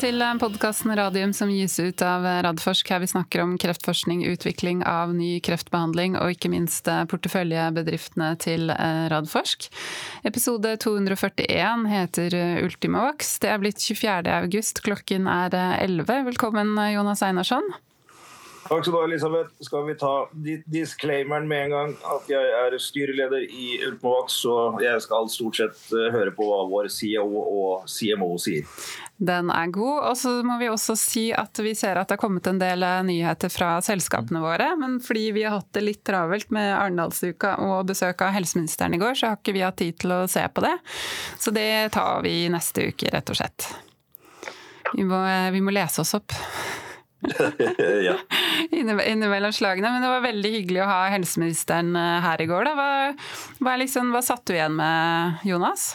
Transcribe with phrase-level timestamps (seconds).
[0.00, 5.12] til podkasten Radium som gis ut av Radforsk, her vi snakker om kreftforskning, utvikling av
[5.12, 8.72] ny kreftbehandling og ikke minst porteføljebedriftene til
[9.12, 9.68] Radforsk.
[10.24, 13.36] Episode 241 heter Ultimavox.
[13.44, 14.24] Det er blitt 24.
[14.40, 16.24] august, klokken er 11.
[16.32, 17.68] Velkommen, Jonas Einarsson.
[18.68, 19.50] Takk skal du ha, Elisabeth.
[19.64, 20.12] Skal vi ta
[20.70, 21.94] disclaimeren med en gang?
[22.12, 26.60] At jeg er styreleder i Ultimovax, så jeg skal stort sett eh, høre på hva
[26.70, 28.68] vår CEO og CMO sier.
[29.20, 29.96] Den er god.
[30.10, 32.84] Og så må vi også si at vi ser at det har kommet en del
[32.86, 34.70] eh, nyheter fra selskapene våre.
[34.80, 39.00] Men fordi vi har hatt det litt travelt med Arendalsuka og besøk av helseministeren i
[39.02, 40.76] går, så har ikke vi hatt tid til å se på det.
[41.40, 43.72] Så det tar vi neste uke, rett og slett.
[44.94, 46.32] Vi må, eh, vi må lese oss opp.
[48.08, 48.16] ja.
[48.72, 49.92] Innimellom slagene.
[49.92, 52.70] Men det var veldig hyggelig å ha helseministeren eh, her i går.
[52.76, 52.92] Hva,
[53.60, 55.92] hva, liksom, hva satt du igjen med, Jonas?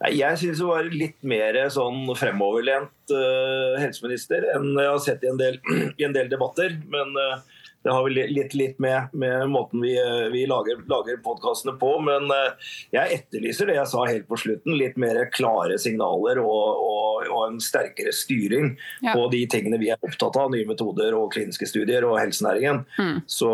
[0.00, 5.26] Nei, jeg synes hun var litt mer sånn fremoverlent uh, helseminister enn jeg har sett
[5.26, 5.58] i en del,
[6.00, 6.78] i en del debatter.
[6.88, 9.94] Men uh, det har vel litt, litt med, med, måten vi,
[10.32, 11.94] vi lager, lager podkastene på.
[12.04, 14.76] Men eh, jeg etterlyser det jeg sa helt på slutten.
[14.76, 19.14] Litt mer klare signaler og, og, og en sterkere styring ja.
[19.14, 20.52] på de tingene vi er opptatt av.
[20.52, 22.84] Nye metoder og kliniske studier og helsenæringen.
[23.00, 23.22] Mm.
[23.30, 23.50] Så,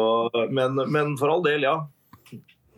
[0.51, 1.79] men, men for all del, ja.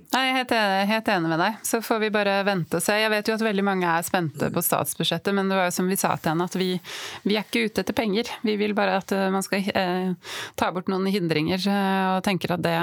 [0.09, 1.57] Nei, jeg er helt enig, helt enig, med deg.
[1.69, 2.95] Så får vi bare vente og se.
[2.97, 5.91] Jeg vet jo at veldig mange er spente på statsbudsjettet, men det var jo som
[5.91, 6.71] vi sa til henne, at vi,
[7.29, 8.31] vi er ikke ute etter penger.
[8.41, 12.57] Vi vil bare at eh, man skal eh, ta bort noen hindringer, eh, og tenker
[12.57, 12.79] at det,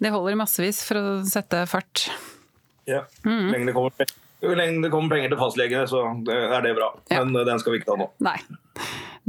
[0.00, 2.06] det holder massevis for å sette fart.
[2.88, 3.52] Ja, mm.
[3.52, 6.94] lenge det kommer, jo lenge det kommer penger til fastlegene, så er det bra.
[7.12, 7.20] Ja.
[7.20, 8.08] Men eh, den skal vi ikke ta nå.
[8.24, 8.38] Nei.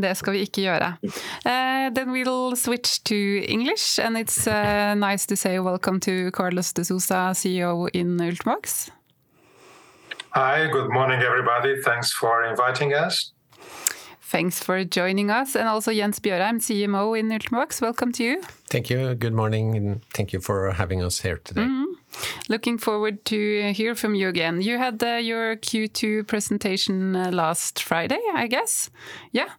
[0.01, 0.93] Det skal vi ikke gjøre.
[1.45, 6.73] Uh, then we'll switch to English, and it's uh, nice to say welcome to Carlos
[6.73, 8.89] de Sousa, CEO in Ultimovax.
[10.31, 11.81] Hi, good morning, everybody.
[11.83, 13.33] Thanks for inviting us.
[14.31, 15.55] Thanks for joining us.
[15.55, 17.81] And also Jens Bjørheim, CMO in Ultimovax.
[17.81, 18.41] Welcome to you.
[18.69, 19.15] Thank you.
[19.15, 21.65] Good morning, and thank you for having us here today.
[21.65, 21.88] Mm -hmm.
[22.49, 24.61] Looking forward to hear from you again.
[24.61, 28.89] You had uh, your Q2 presentation uh, last Friday, I guess.
[29.31, 29.49] Yeah,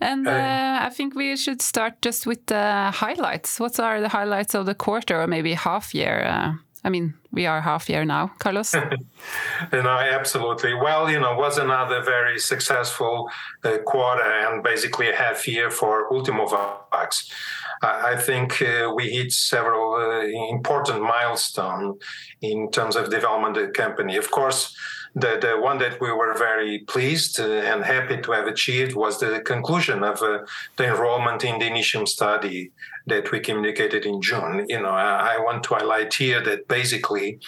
[0.00, 3.58] and uh, I think we should start just with the highlights.
[3.60, 6.24] What are the highlights of the quarter or maybe half year?
[6.24, 6.52] Uh,
[6.86, 8.72] I mean, we are half year now, Carlos.
[9.72, 10.72] you know, absolutely.
[10.72, 13.28] Well, you know, was another very successful
[13.64, 17.32] uh, quarter and basically a half year for Ultimovacs.
[17.82, 20.20] I think uh, we hit several uh,
[20.50, 22.02] important milestones
[22.40, 24.16] in terms of development of the company.
[24.16, 24.74] Of course,
[25.14, 29.18] the, the one that we were very pleased uh, and happy to have achieved was
[29.18, 30.40] the conclusion of uh,
[30.76, 32.70] the enrollment in the Initium study
[33.06, 34.66] that we communicated in June.
[34.68, 37.38] You know, I, I want to highlight here that basically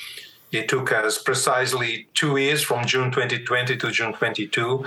[0.50, 4.86] it took us precisely two years from June 2020 to June 22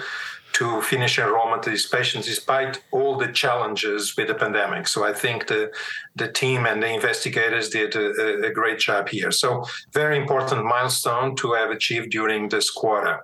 [0.53, 4.87] to finish enrollment of these patients despite all the challenges with the pandemic.
[4.87, 5.71] So I think the
[6.15, 9.31] the team and the investigators did a, a great job here.
[9.31, 13.23] So very important milestone to have achieved during this quarter.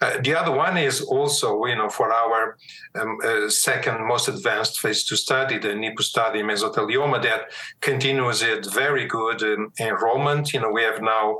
[0.00, 2.56] Uh, the other one is also, you know, for our
[2.94, 8.72] um, uh, second most advanced phase two study, the NIPU study mesothelioma, that continues at
[8.72, 10.52] very good um, enrollment.
[10.52, 11.38] You know, we have now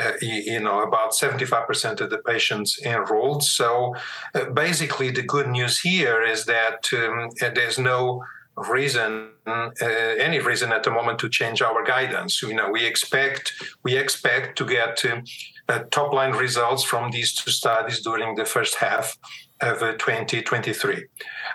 [0.00, 3.96] uh, you know about 75% of the patients enrolled so
[4.34, 8.22] uh, basically the good news here is that um, there's no
[8.56, 9.70] reason uh,
[10.18, 12.42] any reason at the moment to change our guidance.
[12.42, 13.52] You know we expect
[13.82, 15.24] we expect to get um,
[15.68, 19.16] uh, top line results from these two studies during the first half
[19.60, 21.06] of 2023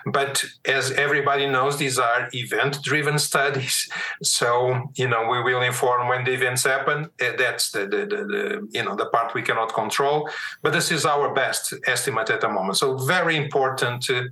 [0.06, 3.88] but as everybody knows, these are event driven studies.
[4.22, 7.10] So, you know, we will inform when the events happen.
[7.20, 10.28] Eh, that's the, the, the, the, you know, the part we cannot control.
[10.62, 12.78] But this is our best estimate at the moment.
[12.78, 14.22] So very important, uh,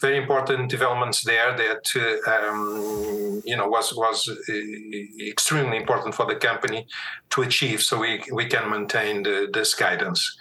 [0.00, 6.26] very important developments there that, uh, um, you know, was, was uh, extremely important for
[6.26, 6.86] the company
[7.30, 9.22] to achieve so we, we can maintain
[9.52, 10.36] this guidance.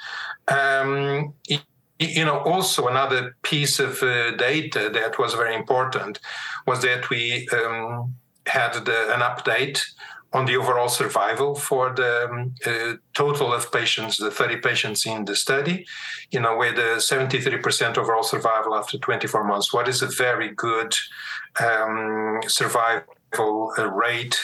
[0.47, 1.33] Um,
[2.05, 6.19] you know, also another piece of uh, data that was very important
[6.67, 8.15] was that we um,
[8.45, 9.81] had the, an update
[10.33, 15.25] on the overall survival for the um, uh, total of patients, the 30 patients in
[15.25, 15.85] the study,
[16.31, 19.71] you know, with a 73% overall survival after 24 months.
[19.71, 20.95] What is a very good
[21.63, 24.39] um, survival uh, rate?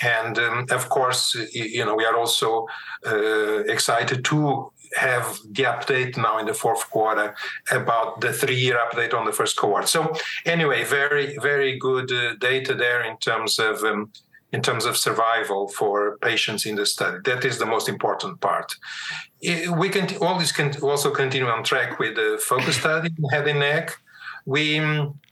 [0.00, 2.68] And um, of course, you know, we are also
[3.04, 7.34] uh, excited to have the update now in the fourth quarter
[7.70, 9.88] about the three-year update on the first cohort.
[9.88, 10.12] So
[10.44, 14.12] anyway, very very good uh, data there in terms of um,
[14.52, 17.18] in terms of survival for patients in the study.
[17.24, 18.74] That is the most important part.
[19.80, 23.48] We can all this can also continue on track with the focus study in head
[23.48, 23.96] and neck
[24.44, 24.74] we,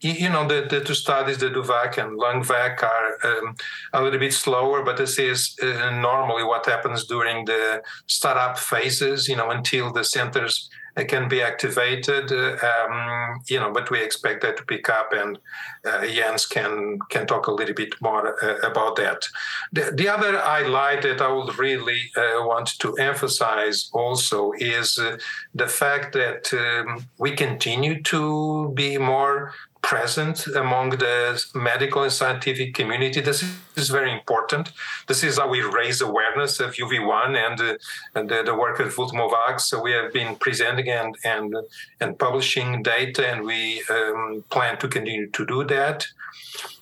[0.01, 3.57] you know, the, the two studies, the DOVACC and LUNGVAC, are um,
[3.93, 9.29] a little bit slower, but this is uh, normally what happens during the startup phases,
[9.29, 10.71] you know, until the centers
[11.09, 12.33] can be activated.
[12.33, 15.39] Um, you know, but we expect that to pick up, and
[15.87, 19.27] uh, Jens can can talk a little bit more uh, about that.
[19.73, 25.17] The, the, other highlight that I would really uh, want to emphasize also is uh,
[25.55, 32.75] the fact that um, we continue to be more present among the medical and scientific
[32.75, 33.21] community.
[33.21, 33.43] This
[33.77, 34.73] is very important.
[35.09, 37.75] This is how we raise awareness of UV1 and, uh,
[38.15, 39.62] and the, the, work of Ultimovacs.
[39.62, 41.55] So we have been presenting and and,
[42.00, 46.06] and publishing data, and we um, plan to continue to do that.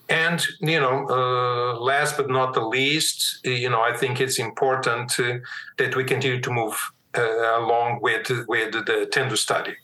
[0.08, 5.10] And you know, uh, last but not the least, you know, I think it's important
[5.10, 5.40] to,
[5.76, 6.76] that we continue to move
[7.16, 9.76] uh, along with with the TENDU study.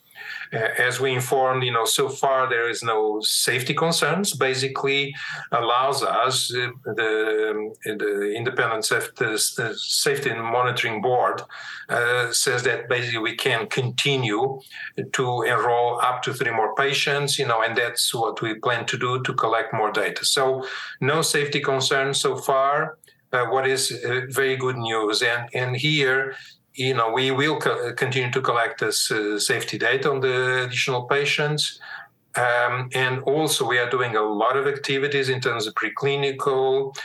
[0.53, 4.35] Uh, as we informed, you know, so far there is no safety concerns.
[4.35, 5.15] Basically,
[5.53, 11.43] allows us uh, the, the independent safety, safety and monitoring board
[11.89, 14.61] uh, says that basically we can continue
[15.13, 18.99] to enroll up to three more patients, you know, and that's what we plan to
[18.99, 20.25] do to collect more data.
[20.25, 20.67] So,
[21.01, 22.99] no safety concerns so far.
[23.33, 25.21] Uh, what is uh, very good news.
[25.21, 26.37] And, and here,
[26.75, 31.05] you know, we will co- continue to collect this uh, safety data on the additional
[31.05, 31.79] patients.
[32.37, 36.97] Um, and also, we are doing a lot of activities in terms of preclinical,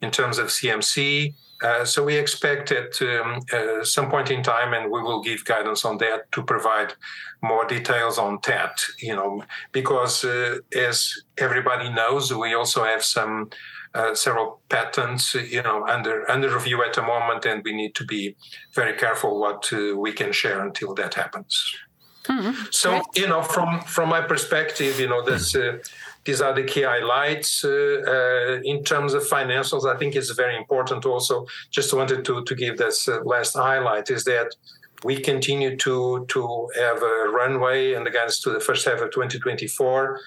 [0.00, 1.34] in terms of CMC.
[1.62, 5.44] Uh, so we expect at um, uh, some point in time, and we will give
[5.44, 6.94] guidance on that to provide
[7.42, 8.80] more details on that.
[8.98, 9.42] You know,
[9.72, 13.50] because uh, as everybody knows, we also have some
[13.94, 18.04] uh, several patents, you know, under under review at the moment, and we need to
[18.04, 18.36] be
[18.74, 21.74] very careful what uh, we can share until that happens.
[22.24, 22.66] Mm-hmm.
[22.70, 23.02] So, right.
[23.14, 25.54] you know, from from my perspective, you know, this.
[25.54, 25.78] Uh,
[26.26, 27.64] these are the key highlights.
[27.64, 31.46] Uh, uh, in terms of financials, I think it's very important also.
[31.70, 34.54] Just wanted to, to give this uh, last highlight is that
[35.02, 39.10] we continue to to have a runway and the guidance to the first half of
[39.12, 40.20] 2024.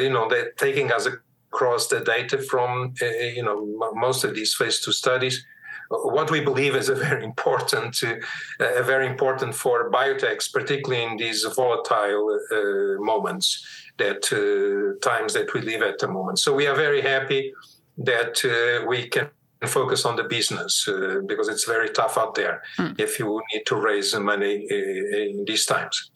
[0.00, 1.12] you know, that taking us a
[1.52, 3.06] across the data from uh,
[3.38, 3.58] you know
[3.94, 5.44] most of these phase two studies
[5.92, 11.44] what we believe is a very important, uh, very important for biotechs, particularly in these
[11.54, 13.64] volatile uh, moments,
[13.98, 16.38] that uh, times that we live at the moment.
[16.38, 17.52] So we are very happy
[17.98, 19.28] that uh, we can
[19.66, 22.98] focus on the business uh, because it's very tough out there mm.
[22.98, 26.10] if you need to raise money in these times.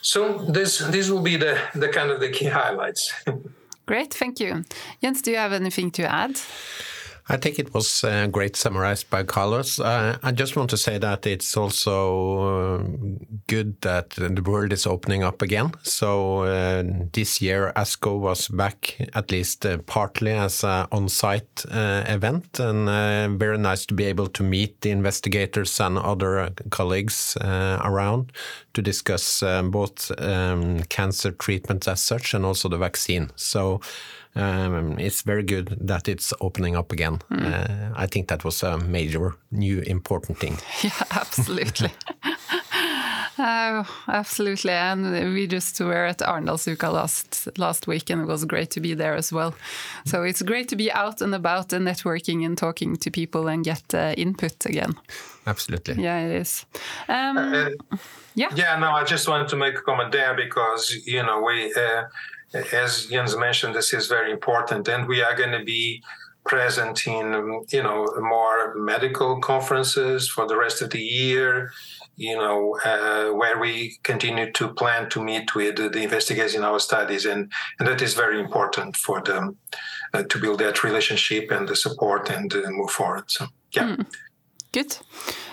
[0.00, 3.12] So this this will be the the kind of the key highlights.
[3.88, 4.64] Great, thank you.
[5.00, 6.38] Jens, do you have anything to add?
[7.30, 9.78] I think it was uh, great summarized by Carlos.
[9.78, 12.82] Uh, I just want to say that it's also uh,
[13.46, 15.72] good that the world is opening up again.
[15.82, 22.04] So uh, this year, ASCO was back at least uh, partly as an on-site uh,
[22.06, 28.32] event, and very nice to be able to meet the investigators and other colleagues around
[28.72, 33.30] to discuss both um, cancer treatments as such and also the vaccine.
[33.36, 33.80] So
[34.34, 37.17] um, it's very good that it's opening up again.
[37.30, 37.44] Mm.
[37.44, 40.58] Uh, I think that was a major, new, important thing.
[40.82, 41.90] Yeah, absolutely.
[43.38, 48.70] Uh, absolutely, and we just were at Arendalsuka last last week, and it was great
[48.70, 49.54] to be there as well.
[50.04, 53.64] So it's great to be out and about and networking and talking to people and
[53.64, 54.96] get uh, input again.
[55.46, 56.02] Absolutely.
[56.02, 56.66] Yeah, it is.
[57.08, 57.70] Um, uh,
[58.34, 58.50] yeah.
[58.56, 58.76] Yeah.
[58.80, 62.04] No, I just wanted to make a comment there because you know we uh,
[62.72, 66.02] as Jens mentioned, this is very important, and we are going to be
[66.48, 67.24] present in
[67.70, 71.70] you know more medical conferences for the rest of the year
[72.18, 76.80] you know uh, where we continue to plan to meet with the investigators in our
[76.80, 77.24] studies.
[77.24, 79.56] And and that is very important for them
[80.12, 83.30] uh, to build that relationship and the support and uh, move forward.
[83.30, 83.96] So yeah.
[83.96, 84.06] Mm.
[84.72, 84.98] Good.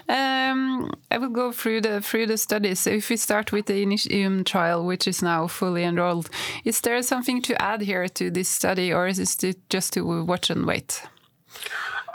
[0.08, 2.86] Um, I will go through the through the studies.
[2.86, 6.30] If we start with the Initium trial, which is now fully enrolled,
[6.64, 10.50] is there something to add here to this study, or is it just to watch
[10.50, 11.02] and wait?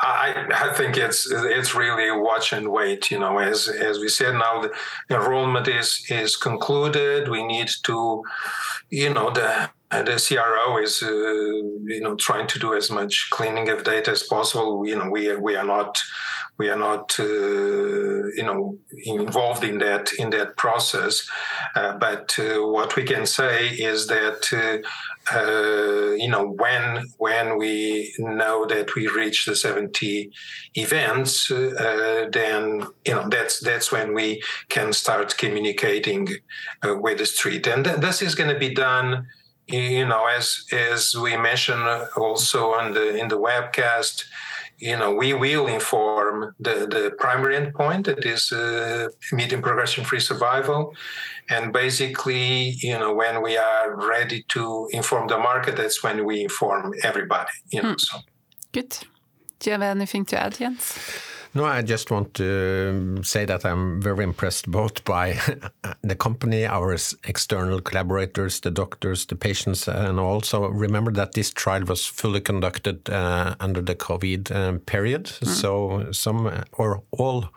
[0.02, 3.10] I, I, think it's it's really watch and wait.
[3.10, 4.72] You know, as as we said, now the
[5.10, 7.28] enrollment is is concluded.
[7.28, 8.22] We need to,
[8.88, 13.68] you know, the the CRO is uh, you know trying to do as much cleaning
[13.68, 14.86] of data as possible.
[14.86, 16.00] You know, we we are not
[16.60, 17.24] we are not uh,
[18.38, 21.14] you know involved in that in that process.
[21.74, 24.76] Uh, but uh, what we can say is that uh,
[25.38, 26.84] uh, you know when
[27.16, 30.30] when we know that we reach the 70
[30.74, 32.62] events, then
[33.06, 36.28] you know that's that's when we can start communicating
[37.04, 39.26] with the street, and th- this is going to be done
[39.72, 41.86] you know, as as we mentioned
[42.16, 44.24] also on the in the webcast,
[44.80, 50.94] you know, we will inform the, the primary endpoint that is uh, median progression-free survival,
[51.48, 56.42] and basically, you know, when we are ready to inform the market, that's when we
[56.42, 57.50] inform everybody.
[57.70, 57.98] You know, hmm.
[57.98, 58.18] so.
[58.72, 58.96] Good.
[59.58, 60.98] Do you have anything to add, Jens?
[61.52, 65.36] No, I just want to say that I'm very impressed both by
[66.02, 71.82] the company, our external collaborators, the doctors, the patients, and also remember that this trial
[71.82, 75.24] was fully conducted uh, under the COVID um, period.
[75.24, 75.46] Mm.
[75.48, 77.48] So some or all,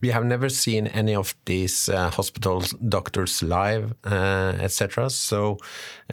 [0.00, 5.10] we have never seen any of these uh, hospitals doctors live, uh, etc.
[5.10, 5.58] So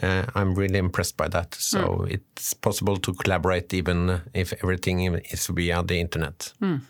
[0.02, 1.54] uh, I'm really impressed by that.
[1.54, 2.10] So mm.
[2.10, 6.52] it's possible to collaborate even if everything is via the internet.
[6.60, 6.82] Mm.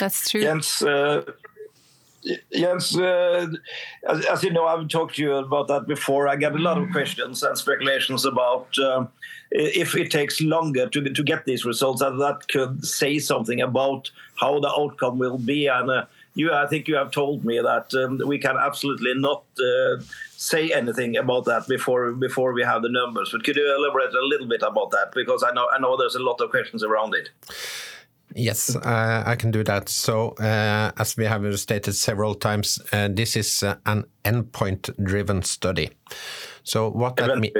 [0.00, 0.42] That's true.
[0.42, 1.22] Jens, uh,
[2.28, 3.46] uh,
[4.08, 6.28] as, as, you know, I've talked to you about that before.
[6.28, 9.06] I get a lot of questions and speculations about uh,
[9.50, 14.10] if it takes longer to, to get these results, and that could say something about
[14.36, 15.66] how the outcome will be.
[15.66, 16.04] And uh,
[16.34, 20.02] you, I think you have told me that um, we can absolutely not uh,
[20.36, 23.30] say anything about that before before we have the numbers.
[23.32, 25.12] But could you elaborate a little bit about that?
[25.14, 27.30] Because I know I know there's a lot of questions around it.
[28.34, 29.88] Yes, uh, I can do that.
[29.88, 35.90] So, uh, as we have stated several times, uh, this is uh, an endpoint-driven study.
[36.70, 37.52] So what that means,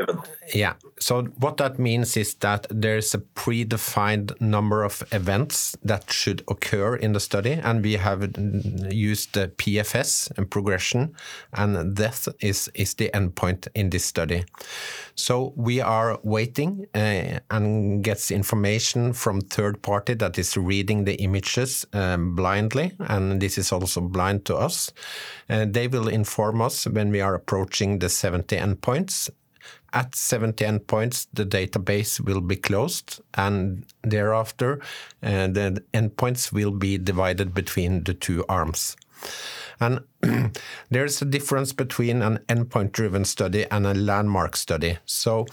[0.54, 0.74] yeah.
[1.00, 6.94] So what that means is that there's a predefined number of events that should occur
[6.94, 8.22] in the study, and we have
[8.92, 11.16] used the PFS and progression,
[11.52, 14.44] and death is is the endpoint in this study.
[15.16, 21.16] So we are waiting uh, and gets information from third party that is reading the
[21.16, 24.92] images um, blindly, and this is also blind to us.
[25.48, 28.56] Uh, they will inform us when we are approaching the 70
[29.00, 29.30] endpoints.
[29.92, 34.80] At 70 endpoints, the database will be closed, and thereafter,
[35.22, 38.96] uh, the endpoints will be divided between the two arms.
[39.80, 40.00] And
[40.90, 44.98] there's a difference between an endpoint driven study and a landmark study.
[45.06, 45.46] So,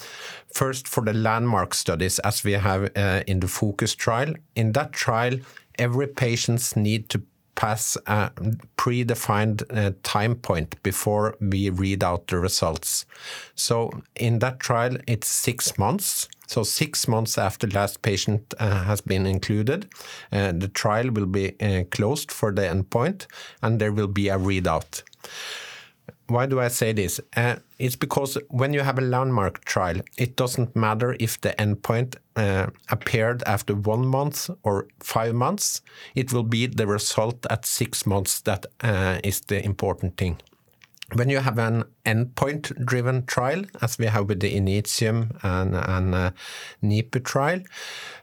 [0.53, 4.93] first, for the landmark studies, as we have uh, in the FOCUS trial, in that
[4.93, 5.39] trial,
[5.79, 7.21] every patient need to
[7.57, 8.31] pass a
[8.77, 13.05] predefined uh, time point before we read out the results.
[13.55, 16.29] So in that trial, it's six months.
[16.45, 19.89] So six months after last patient uh, has been included,
[20.31, 23.25] uh, the trial will be uh, closed for the endpoint,
[23.61, 25.03] and there will be a readout.
[26.27, 27.21] Why do I say this?
[27.35, 32.15] Uh, it's because when you have a landmark trial, it doesn't matter if the endpoint
[32.35, 35.81] uh, appeared after one month or five months.
[36.15, 40.37] It will be the result at six months that uh, is the important thing.
[41.13, 46.13] When you have an endpoint driven trial, as we have with the Initium and, and
[46.13, 46.31] uh,
[46.83, 47.61] NIPU trial,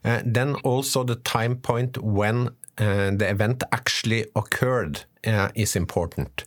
[0.05, 5.05] uh, then also the time point when uh, the event actually occurred
[5.55, 6.45] is important.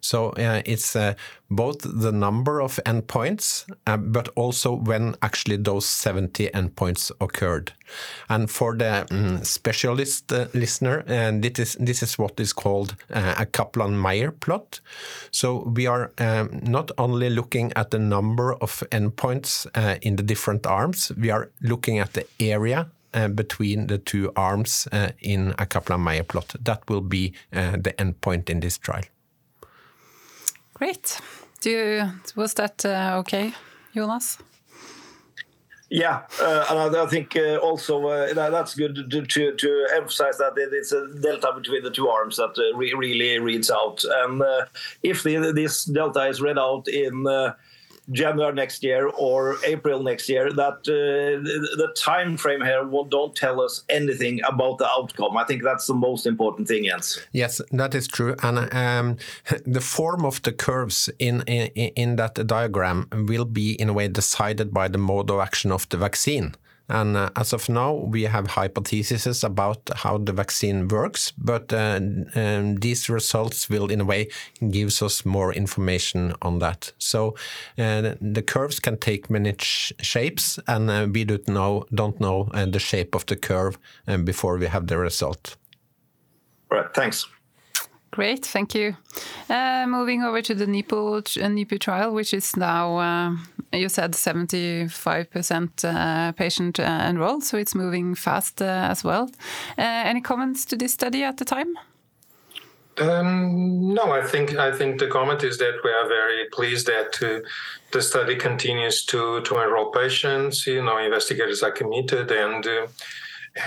[0.00, 1.14] So uh, it's uh,
[1.50, 7.72] both the number of endpoints, uh, but also when actually those 70 endpoints occurred.
[8.28, 12.94] And for the um, specialist uh, listener, and this is this is what is called
[13.10, 14.80] a Kaplan-Meier plot.
[15.32, 19.66] So we are um, not only looking at the number of endpoints
[20.02, 24.88] in the different arms, we are looking at the area uh, between the two arms
[24.92, 26.54] uh, in a Kaplan-Meier plot.
[26.60, 29.04] That will be uh, the endpoint in this trial.
[30.74, 31.20] Great.
[31.60, 33.52] Do you, was that okay,
[33.94, 34.38] Jonas?
[35.92, 40.38] Yeah, uh, and I, I think uh, also uh, that's good to, to, to, emphasize
[40.38, 44.04] that it's a delta between the two arms that re really reads out.
[44.04, 44.40] And
[45.02, 47.24] if the, this delta is read out in
[48.12, 53.04] January next year or April next year, that uh, the, the time frame here will,
[53.04, 55.36] don't tell us anything about the outcome.
[55.36, 57.20] I think that's the most important thing, Jens.
[57.32, 58.34] Yes, that is true.
[58.42, 59.16] And um,
[59.66, 64.08] the form of the curves in, in, in that diagram will be in a way
[64.08, 66.54] decided by the mode of action of the vaccine.
[66.90, 72.00] And uh, as of now, we have hypotheses about how the vaccine works, but uh,
[72.34, 74.28] um, these results will, in a way,
[74.70, 76.92] give us more information on that.
[76.98, 77.36] So
[77.78, 82.48] uh, the curves can take many sh shapes, and uh, we don't know don't know
[82.52, 83.78] uh, the shape of the curve
[84.08, 85.56] uh, before we have the result.
[86.72, 87.28] All right, thanks.
[88.12, 88.96] Great, thank you.
[89.48, 93.36] Uh, moving over to the NIPU, NIPU trial, which is now, uh,
[93.72, 99.30] you said 75% uh, patient uh, enrolled, so it's moving fast uh, as well.
[99.78, 101.76] Uh, any comments to this study at the time?
[102.98, 107.22] Um, no, I think I think the comment is that we are very pleased that
[107.22, 107.46] uh,
[107.92, 110.66] the study continues to to enroll patients.
[110.66, 112.86] You know, investigators are committed, and uh,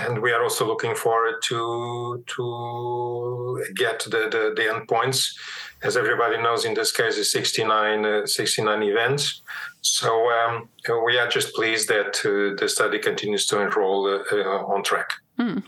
[0.00, 5.34] and we are also looking forward to to get the the, the endpoints.
[5.82, 9.42] As everybody knows, in this case, is 69, uh, 69 events.
[9.82, 10.70] So um,
[11.04, 15.10] we are just pleased that uh, the study continues to enroll uh, uh, on track.
[15.38, 15.62] Mm.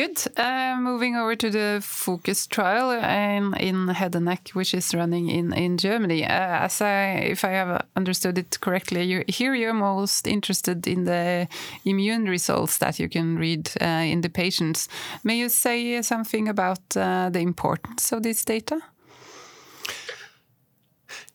[0.00, 0.24] Good.
[0.34, 5.52] Uh, moving over to the focus trial in, head and neck, which is running in
[5.52, 6.24] in Germany.
[6.24, 11.48] Uh, as I, if I have understood it correctly, here you're most interested in the
[11.84, 14.88] immune results that you can read uh, in the patients.
[15.22, 18.80] May you say something about the importance of this data?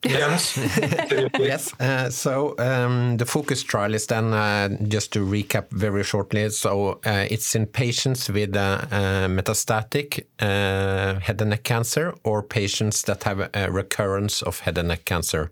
[0.05, 0.57] Yes.
[1.39, 1.74] yes.
[1.79, 7.00] Uh, so um, the focus trial is then, uh, just to recap very shortly, so
[7.05, 13.03] uh, it's in patients with uh, uh, metastatic uh, head and neck cancer or patients
[13.03, 15.51] that have a recurrence of head and neck cancer.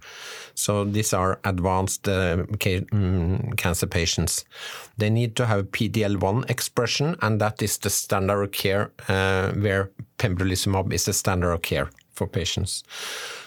[0.56, 4.46] So these are advanced mm, cancer patients.
[4.98, 10.94] They need to have PD-L1 expression, and that is the standard of care, where pembrolizumab
[10.94, 12.84] is the standard of care for patients.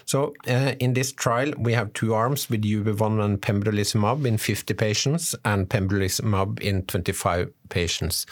[0.06, 4.72] So uh, in this trial, we have two arms with UV1 and pembrolizumab in 50
[4.75, 8.26] patients and pembrolizumab in 25 patients.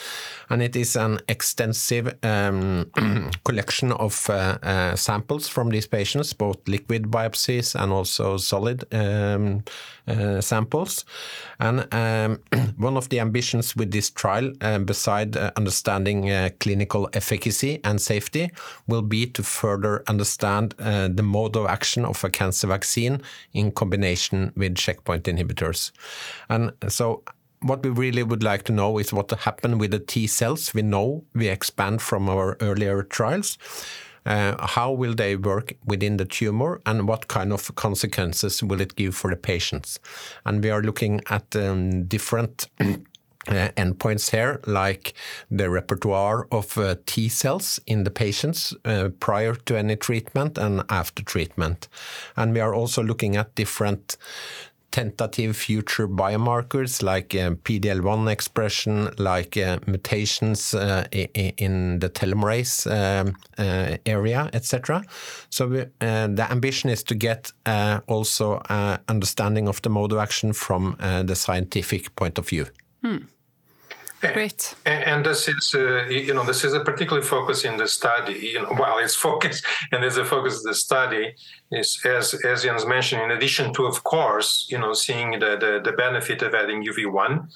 [0.49, 2.91] And it is an extensive um,
[3.45, 9.65] collection of uh, uh, samples from these patients, both liquid biopsies and also solid um,
[10.07, 11.05] uh, samples.
[11.59, 12.41] And um,
[12.77, 18.51] one of the ambitions with this trial, uh, beside uh, understanding clinical efficacy and safety,
[18.87, 23.21] will be to further understand the mode of action of a cancer vaccine
[23.53, 25.91] in combination with checkpoint inhibitors.
[26.49, 27.23] And so
[27.61, 30.83] what we really would like to know is what happened with the T cells we
[30.83, 33.59] know we expand from our earlier trials.
[34.27, 38.97] Uh, how will they work within the tumor and what kind of consequences will it
[38.97, 39.99] give for the patients?
[40.47, 42.69] And we are looking at um, different
[43.47, 45.13] Uh, endpoints here, like
[45.51, 50.83] the repertoire of uh, T cells in the patients uh, prior to any treatment and
[50.89, 51.89] after treatment.
[52.37, 54.17] And we are also looking at different
[54.95, 63.35] tentative future biomarkers like uh, PD-L1 expression, like uh, mutations uh, in the telomerase um,
[63.59, 65.03] uh, area, etc.
[65.51, 68.63] So we, uh, the ambition is to get uh, also
[69.09, 72.67] understanding of the mode of action from the scientific point of view.
[73.05, 73.25] Hmm.
[74.33, 74.75] Great.
[74.87, 78.53] And, this is, uh, you know, this is a particular focus in the study.
[78.55, 79.63] You know, while it's focus
[79.93, 81.35] and there's a focus of the study
[81.71, 85.81] is, as as Jens mentioned, in addition to, of course, you know, seeing the the,
[85.85, 87.49] the benefit of adding UV one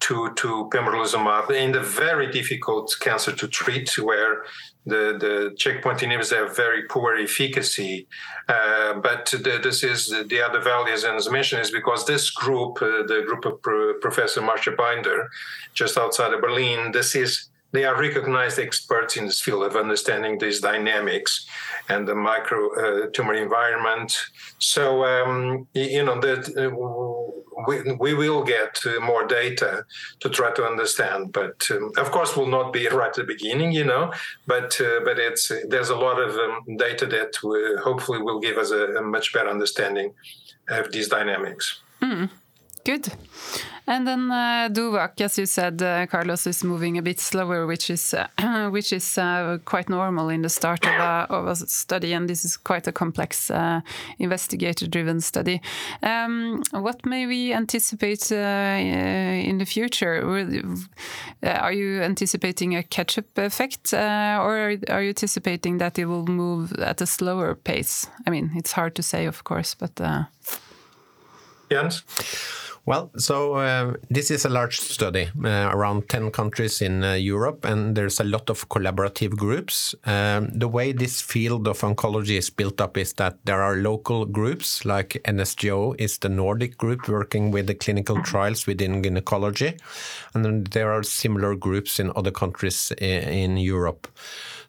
[0.00, 4.44] to to pembrolizumab in the very difficult cancer to treat, where
[4.86, 8.06] the, the checkpoint inhibitors have very poor efficacy.
[8.48, 13.02] Uh, but the, this is the other value, as mentioned, is because this group, uh,
[13.06, 15.30] the group of Pro- Professor Mascha Binder,
[15.72, 20.38] just outside of Berlin, this is they are recognized experts in this field of understanding
[20.38, 21.44] these dynamics
[21.88, 24.16] and the micro uh, tumor environment.
[24.60, 27.23] So um, you know that uh,
[27.66, 29.84] we, we will get uh, more data
[30.20, 33.72] to try to understand, but um, of course will not be right at the beginning,
[33.72, 34.12] you know.
[34.46, 37.34] But uh, but it's there's a lot of um, data that
[37.82, 40.14] hopefully will give us a, a, much better understanding
[40.68, 41.80] of these dynamics.
[42.00, 42.30] Mm.
[42.84, 43.12] Good.
[43.86, 47.90] And then uh, DOVACC, as you said, uh, Carlos is moving a bit slower, which
[47.90, 52.14] is uh, which is uh, quite normal in the start of a, of a, study,
[52.14, 53.82] and this is quite a complex uh,
[54.18, 55.60] investigator-driven study.
[56.02, 60.22] Um, what may we anticipate uh, in the future?
[61.42, 67.02] Are you anticipating a catch-up effect, or are you anticipating that it will move at
[67.02, 68.06] a slower pace?
[68.26, 70.00] I mean, it's hard to say, of course, but.
[71.70, 72.02] Jens?
[72.86, 77.64] Well, so uh, this is a large study, uh, around 10 countries in uh, Europe,
[77.64, 79.94] and there's a lot of collaborative groups.
[80.04, 84.26] Um, the way this field of oncology is built up is that there are local
[84.26, 89.78] groups, like NSGO is the Nordic group working with the clinical trials within gynecology,
[90.34, 94.08] and then there are similar groups in other countries in, in Europe.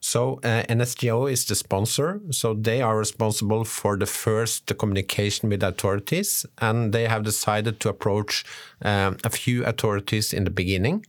[0.05, 5.63] So uh, NSGO is the sponsor, so they are responsible for the first communication with
[5.63, 8.45] authorities, and they have decided to approach
[8.83, 11.05] um, a few authorities in the beginning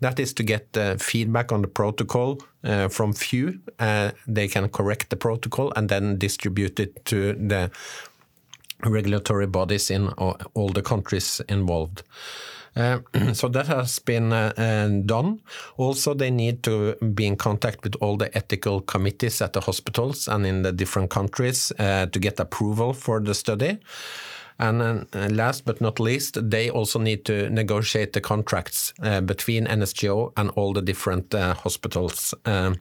[0.00, 3.58] That is to get feedback on the protocol uh, from few.
[3.78, 7.70] Uh, they can correct the protocol and then distribute it to the
[8.84, 10.08] regulatory bodies in
[10.54, 12.02] all the countries involved.
[12.78, 13.00] Uh,
[13.32, 15.40] so that has been uh, done.
[15.76, 20.28] Also, they need to be in contact with all the ethical committees at the hospitals
[20.28, 23.78] and in the different countries uh, to get approval for the study.
[24.58, 29.66] And uh, last but not least, they also need to negotiate the contracts uh, between
[29.66, 32.34] NSGO and all the different uh, hospitals.
[32.44, 32.76] Um,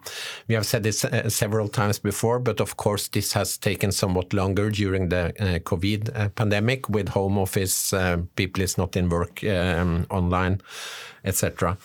[0.48, 4.72] we have said this several times before, but of course, this has taken somewhat longer
[4.72, 5.34] during the
[5.66, 7.94] COVID pandemic with home office,
[8.36, 10.62] people is not in work um, online,
[11.24, 11.78] etc.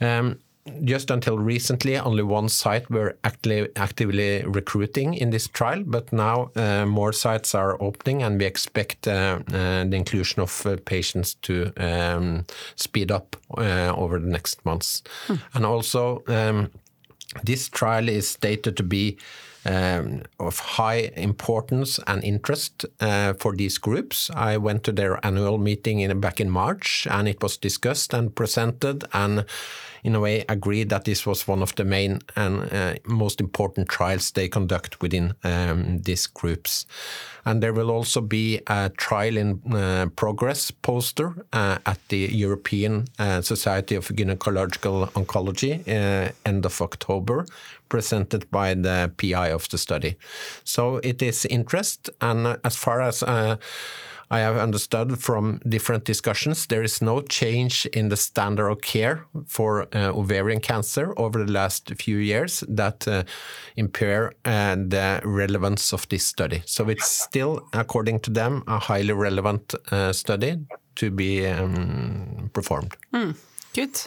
[0.00, 0.38] Um,
[0.84, 6.50] just until recently, only one site were actively, actively recruiting in this trial, but now
[6.54, 11.34] uh, more sites are opening, and we expect uh, uh, the inclusion of uh, patients
[11.34, 12.44] to um,
[12.76, 15.02] speed up uh, over the next months.
[15.26, 15.34] Hmm.
[15.54, 16.70] And also, um,
[17.42, 19.16] this trial is stated to be
[19.64, 24.30] um, of high importance and interest uh, for these groups.
[24.34, 28.34] I went to their annual meeting in, back in March, and it was discussed and
[28.34, 29.44] presented, and
[30.02, 33.88] in a way agreed that this was one of the main and uh, most important
[33.88, 36.86] trials they conduct within um, these groups.
[37.44, 43.06] And there will also be a trial in uh, progress poster uh, at the European
[43.18, 47.46] uh, Society of Gynecological Oncology uh, end of October,
[47.88, 50.16] presented by the PI of the study.
[50.64, 53.56] So it is interest, and as far as uh,
[54.30, 59.26] I have understood from different discussions there is no change in the standard of care
[59.46, 63.24] for uh, ovarian cancer over the last few years that uh,
[63.76, 66.62] impair uh, the relevance of this study.
[66.64, 70.58] So it's still, according to them, a highly relevant uh, study
[70.96, 72.96] to be um, performed.
[73.12, 73.36] Mm,
[73.74, 74.00] good.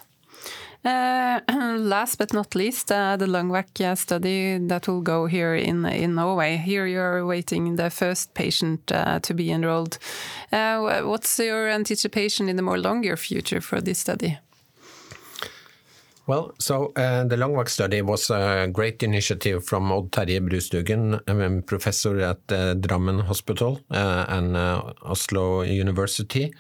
[0.86, 1.40] Uh,
[1.80, 6.16] last but not least, uh, the LUNGVAC uh, study that will go here in in
[6.16, 6.58] Norway.
[6.58, 9.98] Here you're waiting the first patient uh, to be enrolled.
[10.52, 14.38] What's your anticipation in the more longer future for this study?
[16.26, 22.20] Well, so uh, the LUNGVAC study was a great initiative from Odd Terje Brustugun, professor
[22.20, 24.56] at uh, Drammen Hospital uh, and
[25.02, 26.54] Oslo University.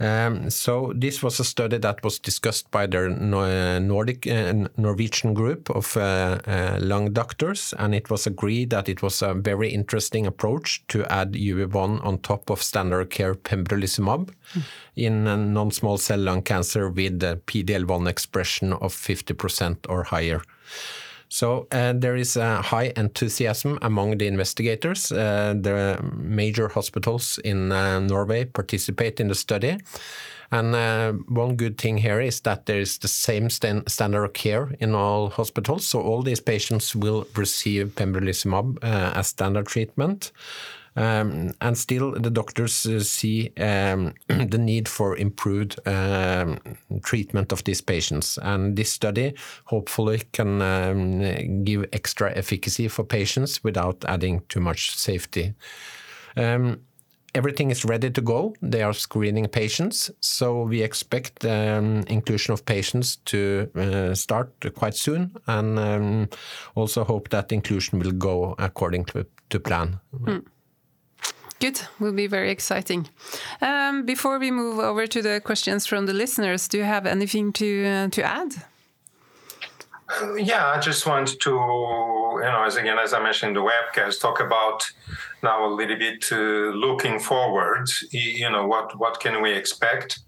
[0.00, 5.70] Um, so this was a study that was discussed by the Nordic uh, Norwegian group
[5.70, 10.26] of uh, uh, lung doctors, and it was agreed that it was a very interesting
[10.26, 14.62] approach to add UV1 on top of standard care pembrolizumab mm.
[14.96, 20.42] in non-small cell lung cancer with the PD-L1 expression of 50% or higher.
[21.32, 25.10] So uh, there is a high enthusiasm among the investigators.
[25.10, 29.78] Uh, the major hospitals in uh, Norway participate in the study.
[30.50, 34.34] And uh, one good thing here is that there is the same stand standard of
[34.34, 35.86] care in all hospitals.
[35.86, 40.32] So all these patients will receive pembrolizumab uh, as standard treatment.
[40.94, 46.58] Um, and still, the doctors uh, see um, the need for improved um,
[47.02, 48.38] treatment of these patients.
[48.42, 54.94] And this study hopefully can um, give extra efficacy for patients without adding too much
[54.96, 55.54] safety.
[56.36, 56.80] Um,
[57.34, 58.54] everything is ready to go.
[58.60, 64.94] They are screening patients, so we expect um, inclusion of patients to uh, start quite
[64.94, 66.28] soon, and um,
[66.74, 70.00] also hope that inclusion will go according to, to plan.
[70.14, 70.44] Mm.
[71.62, 73.08] Good, will be very exciting.
[73.60, 77.52] Um, before we move over to the questions from the listeners, do you have anything
[77.52, 78.52] to uh, to add?
[80.08, 84.20] Uh, yeah, I just want to, you know, as again as I mentioned the webcast,
[84.20, 84.82] talk about
[85.44, 87.86] now a little bit uh, looking forward.
[88.10, 90.18] You know, what what can we expect?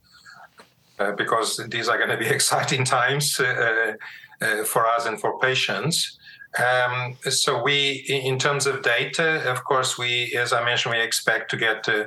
[1.01, 3.95] Uh, because these are going to be exciting times uh,
[4.41, 6.17] uh, for us and for patients.
[6.59, 11.51] Um, so we, in terms of data, of course, we, as I mentioned, we expect
[11.51, 12.05] to get uh,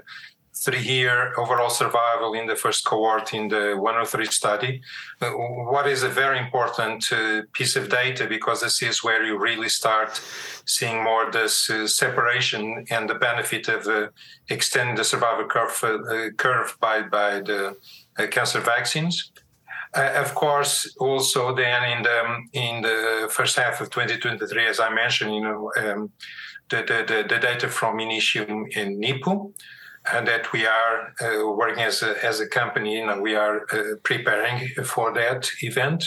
[0.64, 4.82] three-year overall survival in the first cohort in the 103 study.
[5.22, 9.38] Uh, what is a very important uh, piece of data because this is where you
[9.38, 10.22] really start
[10.66, 14.08] seeing more this uh, separation and the benefit of uh,
[14.50, 17.76] extending the survival curve, uh, curve by by the
[18.32, 19.32] cancer vaccines.
[19.98, 22.20] Uh, of course, also then in the
[22.54, 26.12] in the first half of 2023, as I mentioned, you know, um,
[26.70, 29.54] the, the, the data from Initium in NIPU,
[30.14, 33.66] and that we are uh, working as a, as a company, you know, we are
[33.74, 36.06] uh, preparing for that event.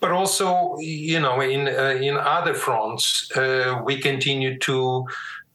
[0.00, 5.06] But also, you know, in uh, in other fronts, uh, we continue to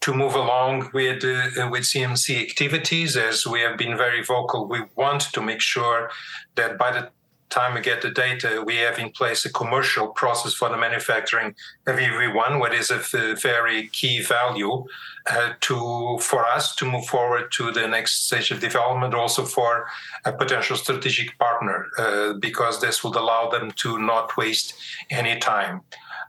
[0.01, 4.67] to move along with uh, with CMC activities, as we have been very vocal.
[4.67, 6.09] We want to make sure
[6.55, 7.09] that by the
[7.49, 11.55] time we get the data, we have in place a commercial process for the manufacturing
[11.87, 14.83] of UV1, what is a very key value
[15.29, 19.87] uh, to for us to move forward to the next stage of development, also for
[20.25, 24.73] a potential strategic partner, uh, because this would allow them to not waste
[25.09, 25.81] any time.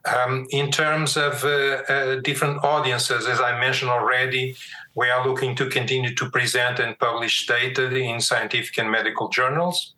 [0.07, 4.57] Um, in terms of uh, uh, different audiences, as I mentioned already,
[4.95, 9.96] we are looking to continue to present and publish data in scientific and medical journals.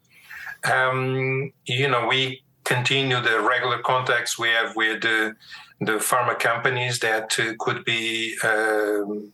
[0.64, 5.34] Um, you know, we continue the regular contacts we have with the,
[5.80, 9.32] the pharma companies that uh, could be um,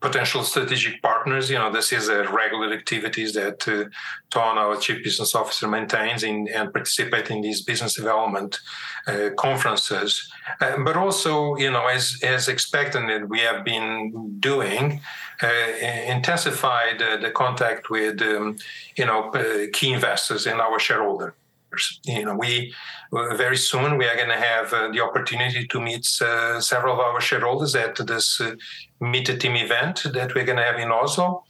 [0.00, 1.50] potential strategic partners.
[1.50, 3.84] You know, this is a regular activities that uh,
[4.30, 8.58] Ton, our chief business officer, maintains in, and participate in these business development
[9.06, 10.30] uh, conferences.
[10.60, 15.00] Uh, but also, you know, as as expected, we have been doing
[15.42, 15.48] uh,
[16.06, 18.56] intensified the contact with, um,
[18.96, 20.78] you know, uh, key investors and our
[22.04, 22.74] You know, we
[23.12, 27.00] very soon we are going to have uh, the opportunity to meet uh, several of
[27.00, 28.54] our shareholders at this uh,
[29.00, 31.44] Meet the Team event that we're going to have in Oslo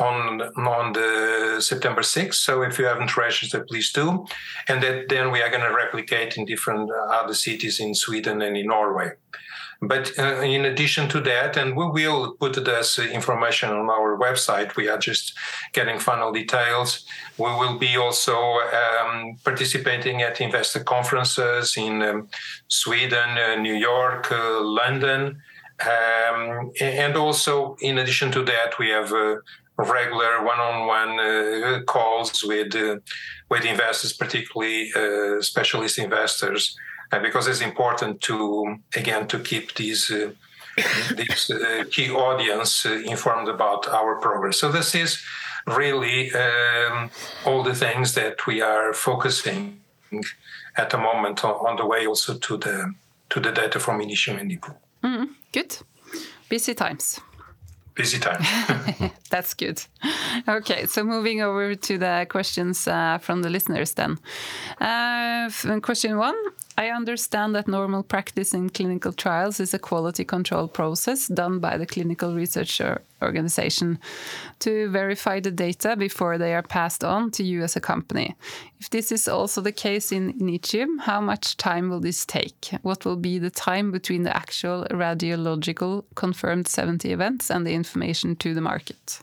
[0.00, 2.34] on on the September 6th.
[2.34, 4.26] So if you haven't registered, please do.
[4.68, 8.56] And that then we are going to replicate in different other cities in Sweden and
[8.56, 9.12] in Norway.
[9.80, 14.74] But uh, in addition to that, and we will put this information on our website,
[14.74, 15.34] we are just
[15.72, 17.04] getting final details.
[17.36, 22.28] We will be also um, participating at investor conferences in um,
[22.66, 25.40] Sweden, uh, New York, uh, London.
[25.80, 29.36] Um, and also, in addition to that, we have uh,
[29.76, 32.96] regular one-on-one uh, calls with uh,
[33.48, 36.76] with investors, particularly uh, specialist investors,
[37.10, 40.30] because it's important to again to keep these uh,
[41.16, 44.58] these uh, key audience informed about our progress.
[44.58, 45.22] So this is
[45.66, 47.10] really um,
[47.44, 49.80] all the things that we are focusing
[50.76, 52.94] at the moment on, on, the way also to the
[53.30, 54.74] to the data from Initium and NIPU.
[55.02, 55.78] Mm, good,
[56.48, 57.20] busy times
[57.98, 58.40] busy time.
[59.30, 59.82] That's good.
[60.48, 64.18] Okay, so moving over to the questions uh, from the listeners then.
[64.80, 65.50] Uh,
[65.82, 66.36] question one
[66.78, 71.76] I understand that normal practice in clinical trials is a quality control process done by
[71.76, 72.80] the clinical research
[73.20, 73.98] organization
[74.60, 78.36] to verify the data before they are passed on to you as a company.
[78.78, 82.70] If this is also the case in Initium, how much time will this take?
[82.82, 88.36] What will be the time between the actual radiological confirmed 70 events and the information
[88.36, 89.18] to the market?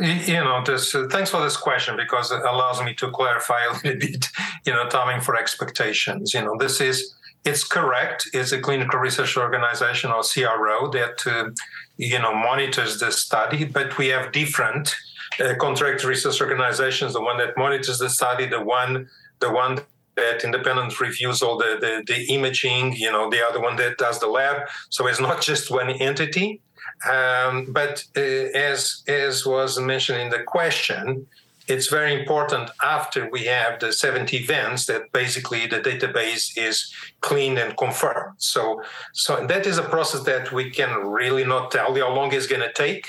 [0.00, 3.72] You know this uh, thanks for this question because it allows me to clarify a
[3.72, 4.26] little bit
[4.66, 6.34] you know timing for expectations.
[6.34, 7.14] You know this is
[7.44, 8.28] it's correct.
[8.32, 11.50] It's a clinical research organization or cro that uh,
[11.96, 14.94] you know monitors the study but we have different
[15.40, 17.12] uh, contract research organizations.
[17.12, 19.08] The one that monitors the study the one
[19.40, 19.80] the one
[20.16, 24.18] that independent reviews all the, the, the imaging you know the other one that does
[24.18, 24.68] the lab.
[24.90, 26.60] So it's not just one entity
[27.06, 31.26] um, but uh, as as was mentioned in the question,
[31.68, 37.58] it's very important after we have the 70 events that basically the database is cleaned
[37.58, 38.34] and confirmed.
[38.38, 38.82] So,
[39.12, 42.46] so that is a process that we can really not tell you how long it's
[42.46, 43.06] going to take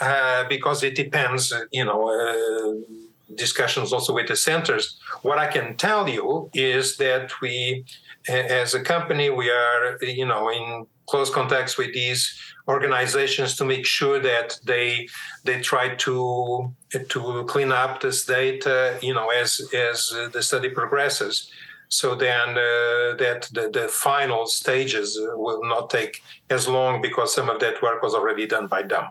[0.00, 2.08] uh, because it depends, you know.
[2.08, 2.94] Uh,
[3.34, 4.98] discussions also with the centers.
[5.22, 7.84] What I can tell you is that we,
[8.28, 12.38] as a company, we are, you know, in close contacts with these
[12.68, 15.08] organizations to make sure that they
[15.44, 16.72] they try to
[17.08, 21.50] to clean up this data, you know, as as the study progresses.
[21.90, 27.48] So then uh, that the, the final stages will not take as long because some
[27.48, 29.04] of that work was already done by them.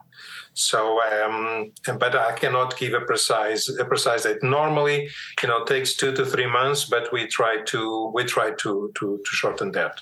[0.54, 4.42] So, um, but I cannot give a precise a precise date.
[4.44, 5.10] Normally,
[5.42, 9.22] you know, takes two to three months, but we try to we try to to,
[9.26, 10.00] to shorten that.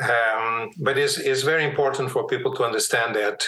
[0.00, 3.44] Um, but it's, it's very important for people to understand that,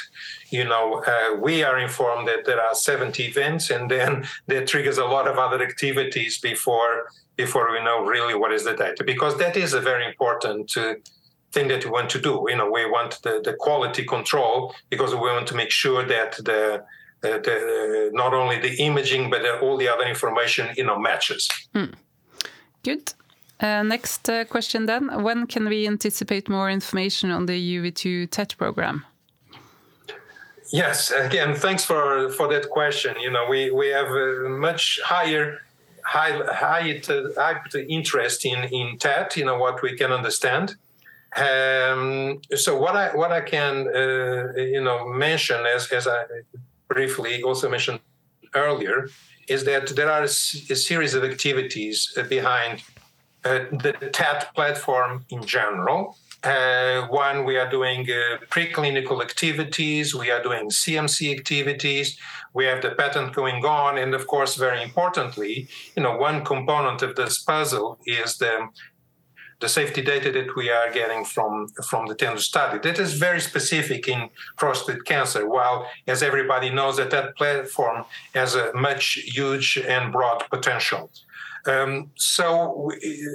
[0.51, 4.99] you know, uh, we are informed that there are 70 events, and then that triggers
[4.99, 9.39] a lot of other activities before before we know really what is the data, because
[9.39, 10.93] that is a very important uh,
[11.53, 12.45] thing that we want to do.
[12.49, 16.33] You know, we want the, the quality control because we want to make sure that
[16.37, 16.85] the
[17.23, 21.49] the, the, not only the imaging but all the other information you know matches.
[21.75, 21.95] Mm.
[22.83, 23.13] Good.
[23.61, 25.23] Uh, next uh, question then.
[25.23, 29.05] When can we anticipate more information on the UV2 TET program?
[30.73, 33.17] Yes, again, thanks for, for that question.
[33.21, 35.61] You know, we, we have a much higher
[36.05, 37.01] high, high,
[37.37, 40.77] high interest in, in TET, you know, what we can understand.
[41.37, 46.25] Um, so what I what I can uh, you know mention as as I
[46.89, 48.01] briefly also mentioned
[48.53, 49.09] earlier
[49.47, 53.00] is that there are a, series of activities behind uh,
[53.43, 56.17] the TET platform in general.
[56.43, 62.19] Uh, one, we are doing uh, preclinical activities, we are doing CMC activities,
[62.55, 67.03] we have the patent going on, and of course, very importantly, you know, one component
[67.03, 68.69] of this puzzle is the
[69.61, 72.79] the safety data that we are getting from from the TENDU study.
[72.79, 75.47] That is very specific in prostate cancer.
[75.47, 81.11] While, as everybody knows, that that platform has a much huge and broad potential.
[81.67, 82.91] Um, so,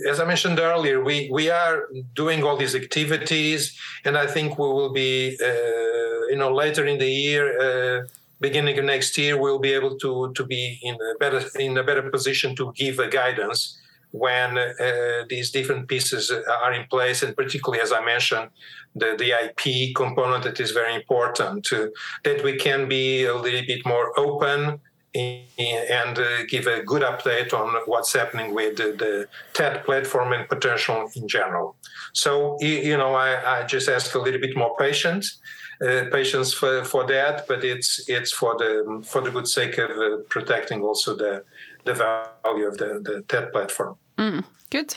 [0.09, 4.67] as I mentioned earlier, we, we are doing all these activities, and I think we
[4.67, 8.07] will be, uh, you know, later in the year, uh,
[8.41, 11.83] beginning of next year, we'll be able to to be in a better in a
[11.83, 13.77] better position to give a guidance
[14.11, 18.49] when uh, these different pieces are in place, and particularly as I mentioned,
[18.95, 21.91] the, the IP component that is very important, to,
[22.23, 24.79] that we can be a little bit more open
[25.15, 31.10] and uh, give a good update on what's happening with the, TET platform and potential
[31.15, 31.75] in general.
[32.13, 35.39] So, you know, I, I just ask a little bit more patience.
[35.86, 39.89] Uh, patience for, for that, but it's it's for the for the good sake of
[39.91, 41.43] uh, protecting also the
[41.84, 43.97] the value of the, the TET platform.
[44.17, 44.95] Mm, good.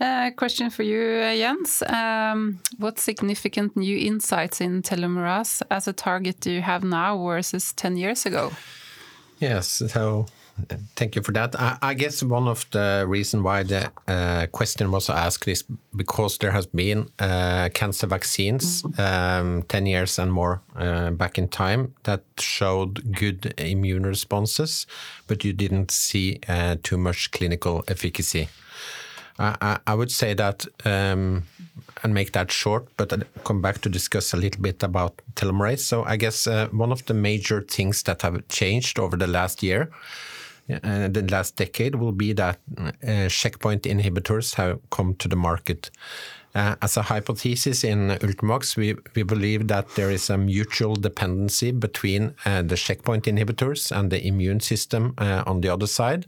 [0.00, 1.82] Uh, question for you, Jens.
[1.82, 7.72] Um, what significant new insights in telomerase as a target do you have now versus
[7.72, 8.52] 10 years ago?
[9.42, 10.26] Yes, so
[10.94, 11.58] thank you for that.
[11.58, 15.64] I, I guess one of the reason why the uh, question was asked is
[15.96, 21.48] because there has been uh, cancer vaccines um, 10 years and more uh, back in
[21.48, 24.86] time that showed good immune responses,
[25.26, 28.48] but you didn't see uh, too much clinical efficacy.
[29.40, 31.44] I, I would say that um,
[32.02, 33.12] and make that short, but
[33.44, 35.80] come back to discuss a little bit about telomerase.
[35.80, 39.62] So I guess uh, one of the major things that have changed over the last
[39.62, 39.90] year,
[40.70, 45.90] uh, the last decade, will be that uh, checkpoint inhibitors have come to the market.
[46.54, 51.72] Uh, as a hypothesis in Ultimovacs, we, we believe that there is a mutual dependency
[51.72, 56.26] between uh, the checkpoint inhibitors and the immune system uh, on the other side.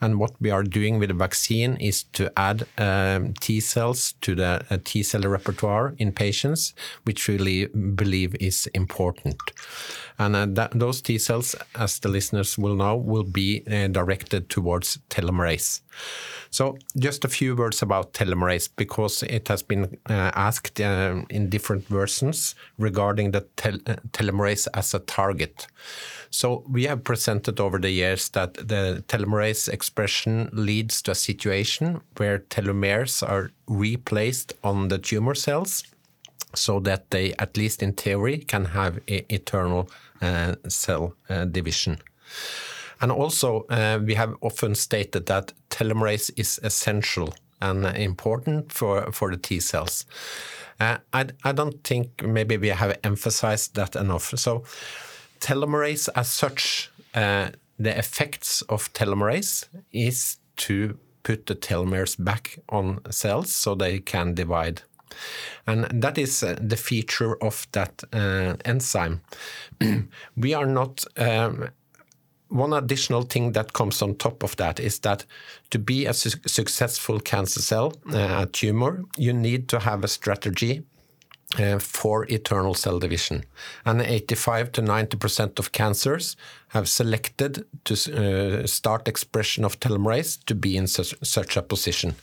[0.00, 4.34] And what we are doing with the vaccine is to add um, T cells to
[4.34, 9.38] the T cell repertoire in patients, which we really believe is important.
[10.18, 15.82] And that, those T cells, as the listeners will know, will be directed towards telomerase.
[16.50, 21.48] So, just a few words about telomerase because it has been uh, asked uh, in
[21.48, 25.66] different versions regarding the tel uh, telomerase as a target.
[26.30, 32.00] So we have presented over the years that the telomerase expression leads to a situation
[32.16, 35.84] where telomeres are replaced on the tumor cells
[36.54, 39.88] so that they, at least in theory, can have eternal
[40.22, 41.98] uh, cell uh, division.
[43.00, 49.30] And also, uh, we have often stated that telomerase is essential and important for, for
[49.30, 50.06] the T cells.
[50.78, 54.32] Uh, I, I don't think maybe we have emphasized that enough.
[54.38, 54.64] So
[55.40, 63.00] telomerase as such, uh, the effects of telomerase is to put the telomeres back on
[63.10, 64.82] cells so they can divide.
[65.66, 69.22] And that is uh, the feature of that uh, enzyme.
[70.36, 71.04] we are not.
[71.16, 71.70] Um,
[72.50, 75.24] one additional thing that comes on top of that is that
[75.70, 80.82] to be a su successful cancer cell, uh, tumor, you need to have a strategy
[81.58, 83.44] uh, for eternal cell division.
[83.84, 86.36] And 85 to 90% of cancers
[86.68, 92.14] have selected to uh, start expression of telomerase to be in such, such a position.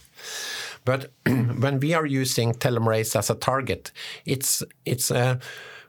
[0.86, 3.92] But when we are using telomerase as a target,
[4.26, 5.40] it's it's uh,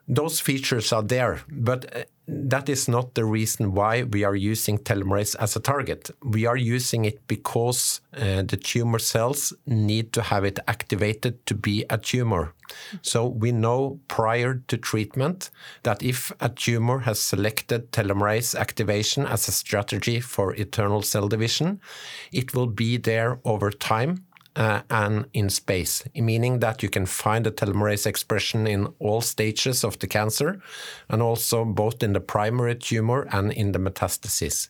[0.08, 4.78] those features are there, but uh, that is not the reason why we are using
[4.78, 6.10] telomerase as a target.
[6.22, 11.54] We are using it because uh, the tumor cells need to have it activated to
[11.54, 12.54] be a tumor.
[13.00, 15.50] So we know prior to treatment
[15.84, 21.80] that if a tumor has selected telomerase activation as a strategy for eternal cell division,
[22.30, 24.26] it will be there over time
[24.58, 29.84] uh, and in space, meaning that you can find the telomerase expression in all stages
[29.84, 30.60] of the cancer
[31.08, 34.68] and also both in the primary tumor and in the metastasis.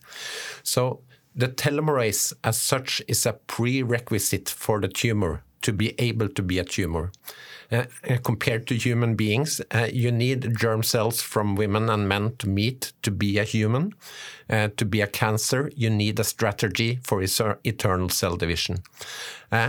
[0.61, 1.01] So
[1.35, 6.59] the telomerase as such is a prerequisite for the tumor to be able to be
[6.59, 7.11] a tumor.
[7.71, 12.35] Uh, uh, compared to human beings, uh, you need germ cells from women and men
[12.37, 13.93] to meet to be a human.
[14.49, 18.77] To be a cancer, you need a strategy for eternal cell division.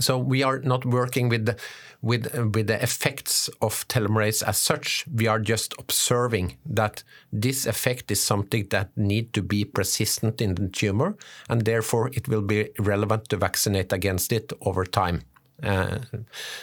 [0.00, 1.56] So we are not working with the,
[2.00, 5.04] with with the effects of telomerase as such.
[5.14, 10.54] We are just observing that this effect is something that need to be persistent in
[10.54, 11.14] the tumor,
[11.48, 15.22] and therefore it will be relevant to vaccinate against it over time.
[15.62, 15.98] Uh,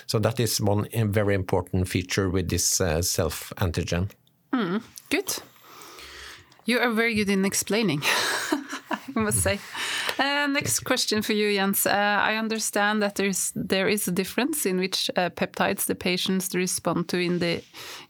[0.06, 4.10] so that is one very important feature with this uh, self antigen.
[4.54, 5.38] Mm, good.
[6.66, 8.02] You are very good in explaining,
[9.16, 9.60] I must say.
[10.20, 11.86] Uh, next question for you, Jens.
[11.88, 16.54] Uh, I understand that there's there is a difference in which uh, peptides the patients
[16.54, 17.64] respond to in the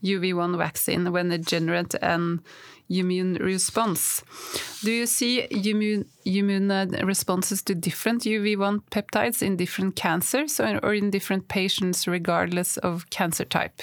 [0.04, 2.42] UV1 vaccine when they generate an
[2.90, 4.24] immune response.
[4.84, 6.70] Do you see immune, immune
[7.06, 13.10] responses to different UV1 peptides in different cancers or, or in different patients, regardless of
[13.10, 13.82] cancer type?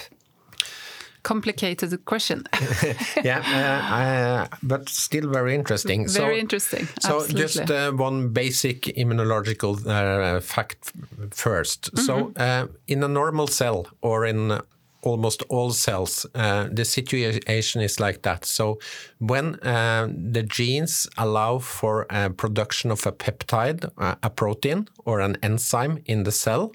[1.26, 2.44] complicated question.
[3.24, 6.08] yeah, uh, uh, but still very interesting.
[6.08, 6.86] Very so, interesting.
[7.00, 7.42] So Absolutely.
[7.42, 10.92] just uh, one basic immunological uh, fact
[11.30, 11.80] first.
[11.90, 12.06] Mm -hmm.
[12.06, 12.42] So mm-hmm.
[12.46, 14.60] uh, in a normal cell or in
[15.02, 18.44] almost all cells, uh, the situation is like that.
[18.44, 18.78] So
[19.18, 26.24] when the genes allow for production of a peptide, a protein or an enzyme in
[26.24, 26.72] the cell,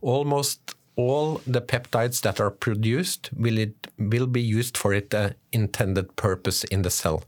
[0.00, 5.32] almost all the peptides that are produced will, it, will be used for its uh,
[5.52, 7.22] intended purpose in the cell.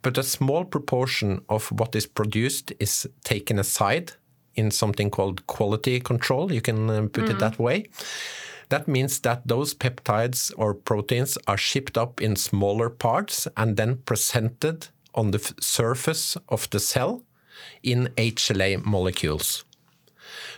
[0.00, 4.12] But a small proportion of what is produced is taken aside
[4.54, 7.30] in something called quality control, you can uh, put mm.
[7.30, 7.86] it that way.
[8.70, 13.98] That means that those peptides or proteins are shipped up in smaller parts and then
[14.06, 17.24] presented on the surface of the cell
[17.82, 19.64] in HLA molecules.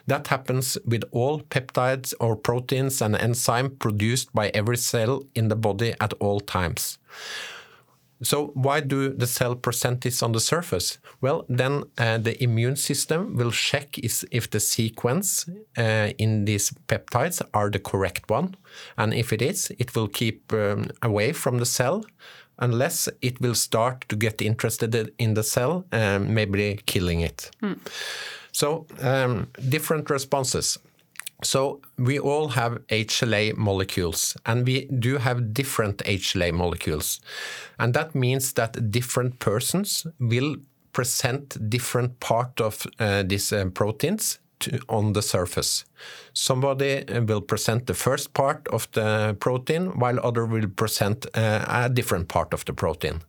[0.07, 5.57] That happens with all peptides or proteins and enzymes produced by every cell in the
[5.57, 6.99] body at all times.
[8.23, 10.99] So why do the cell present this on the surface?
[11.21, 15.47] Well, then uh, the immune system will check is, if the sequence
[15.77, 18.57] uh, in these peptides are the correct one.
[18.97, 22.05] And if it is, it will keep um, away from the cell
[22.59, 27.51] unless it will start to get interested in the cell, um, maybe killing it.
[27.63, 27.79] Mm.
[28.53, 30.79] So um, different responses.
[31.43, 37.21] So we all have HLA molecules, and we do have different HLA molecules.
[37.79, 40.57] And that means that different persons will
[40.93, 45.85] present different part of uh, these uh, proteins to, on the surface.
[46.33, 51.89] Somebody will present the first part of the protein, while other will present uh, a
[51.89, 53.23] different part of the protein.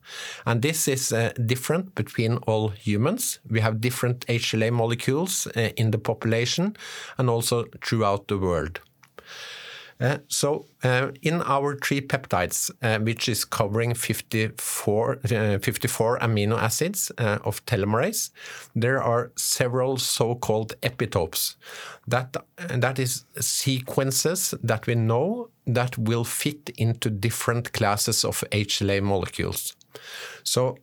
[0.46, 3.40] And this is uh, different between all humans.
[3.50, 6.76] We have different HLA molecules uh, in the population
[7.18, 8.80] and also throughout the world.
[10.00, 17.12] Uh, so uh, in our three peptides, uh, which is covering 54, 54 amino acids
[17.18, 18.32] of telomerase,
[18.76, 21.56] there are several so-called epitopes.
[22.08, 29.02] That, that is sequences that we know that will fit into different classes of HLA
[29.02, 29.76] molecules.
[30.44, 30.78] So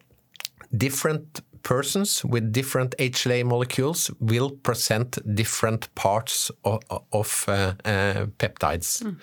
[0.75, 6.81] different persons with different HLA molecules will present different parts of,
[7.13, 9.03] of uh, uh, peptides.
[9.03, 9.17] Mm.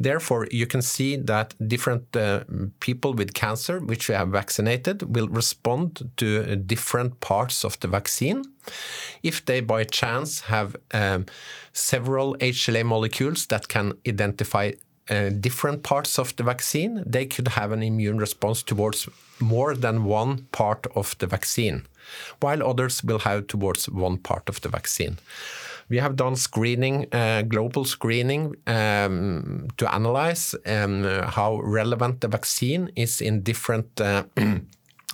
[0.00, 2.44] Therefore, you can see that different uh,
[2.80, 8.44] people with cancer, which we have vaccinated, will respond to different parts of the vaccine.
[9.22, 11.26] If they by chance have um,
[11.72, 14.72] several HLA molecules that can identify
[15.10, 19.08] uh, different parts of the vaccine, they could have an immune response towards
[19.40, 21.86] more than one part of the vaccine,
[22.40, 25.18] while others will have towards one part of the vaccine.
[25.90, 32.90] We have done screening, uh, global screening, um, to analyze um, how relevant the vaccine
[32.96, 34.24] is in different uh,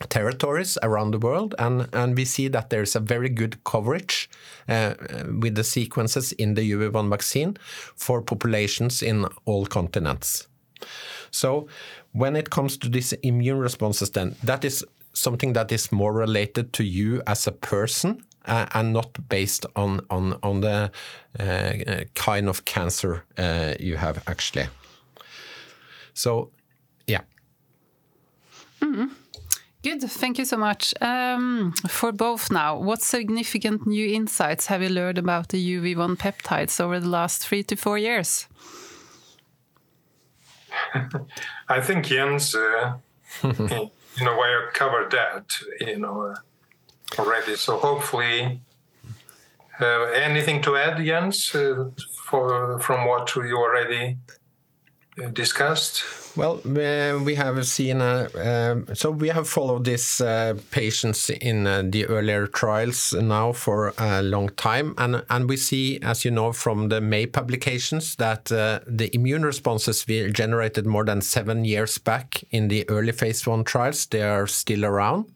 [0.09, 4.31] territories around the world, and, and we see that there is a very good coverage
[4.69, 4.95] uh,
[5.41, 7.57] with the sequences in the UV1 vaccine
[7.97, 10.49] for populations in all continents.
[11.31, 11.69] So
[12.13, 16.73] when it comes to these immune responses, then that is something that is more related
[16.73, 20.91] to you as a person uh, and not based on on on the
[21.39, 24.69] uh, kind of cancer uh, you have actually.
[26.15, 26.51] So,
[27.07, 27.23] yeah.
[28.81, 29.20] Mm -hmm.
[29.83, 30.93] Good, thank you so much.
[31.01, 36.79] Um, for both now, what significant new insights have you learned about the UV1 peptides
[36.81, 38.47] over the last three to four years?
[41.69, 42.93] I think Jens, uh,
[43.43, 46.35] in a way, covered that, you know, uh,
[47.19, 47.57] already.
[47.57, 48.61] So hopefully,
[49.81, 51.91] uh, anything to add, Jens, uh,
[52.25, 54.19] for from what you already
[55.33, 56.03] discussed?
[56.37, 61.83] Well, we have seen, uh, um, so we have followed these uh, patients in uh,
[61.85, 64.95] the earlier trials now for a long time.
[64.97, 69.45] And, and we see, as you know, from the May publications, that uh, the immune
[69.45, 74.23] responses we generated more than seven years back in the early phase one trials, they
[74.23, 75.27] are still around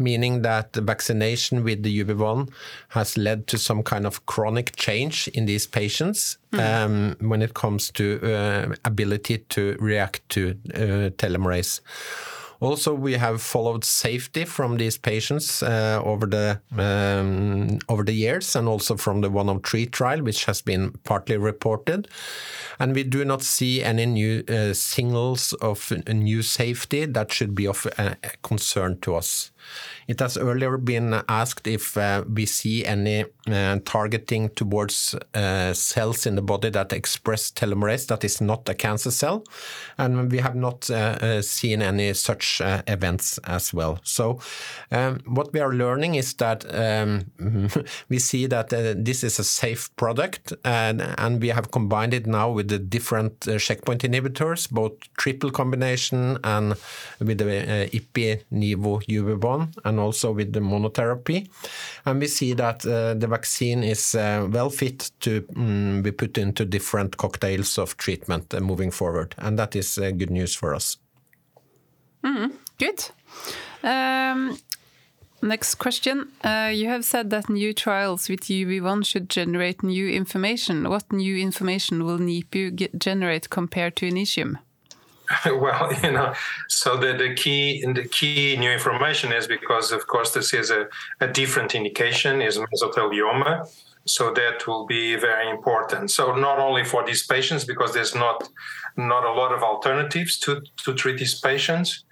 [0.00, 2.50] meaning that the vaccination with the UV1
[2.88, 6.58] has led to some kind of chronic change in these patients mm.
[6.58, 11.80] um, when it comes to uh, ability to react to uh, telomerase.
[12.60, 18.54] Also, we have followed safety from these patients uh, over the um, over the years,
[18.54, 22.08] and also from the 103 trial, which has been partly reported.
[22.78, 27.66] And we do not see any new uh, signals of new safety that should be
[27.66, 29.52] of uh, concern to us.
[30.08, 36.26] It has earlier been asked if uh, we see any uh, targeting towards uh, cells
[36.26, 39.44] in the body that express telomerase that is not a cancer cell,
[39.98, 40.90] and we have not
[41.42, 43.98] seen any such uh, events as well.
[44.02, 44.40] So,
[44.90, 47.30] um, what we are learning is that um,
[48.08, 52.50] we see that this is a safe product, and, and, we have combined it now
[52.50, 56.74] with the different checkpoint inhibitors, both triple combination and
[57.20, 61.48] with the uh, IPI Nivo UV1 and also with the monotherapy.
[62.04, 66.38] And we see that uh, the vaccine is uh, well fit to um, be put
[66.38, 69.34] into different cocktails of treatment uh, moving forward.
[69.38, 70.99] And that is uh, good news for us.
[72.24, 73.10] Mm, good.
[73.82, 74.58] Um,
[75.42, 76.28] next question.
[76.44, 80.88] Uh, you have said that new trials with UV1 should generate new information.
[80.88, 84.58] What new information will NIPU generate compared to Initium?
[85.46, 86.34] well, you know,
[86.68, 90.88] so the, the key the key new information is because, of course, this is a,
[91.20, 93.68] a different indication, is mesothelioma.
[94.06, 96.10] So that will be very important.
[96.10, 98.48] So not only for these patients, because there's not
[98.96, 102.04] not a lot of alternatives to to treat these patients,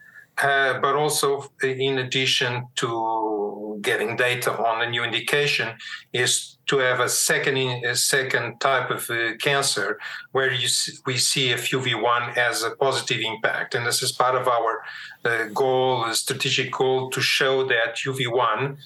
[0.43, 5.77] uh, but also in addition to getting data on a new indication,
[6.13, 9.99] is to have a second a second type of uh, cancer
[10.33, 10.69] where you
[11.07, 14.83] we see a UV1 as a positive impact, and this is part of our
[15.25, 18.77] uh, goal, a strategic goal, to show that UV1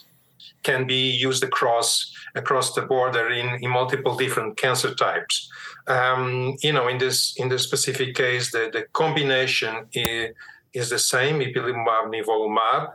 [0.63, 5.51] can be used across across the border in, in multiple different cancer types.
[5.87, 10.31] Um, you know, in this in this specific case, the, the combination is,
[10.75, 12.93] is the same, ipilimumab, nivolumab,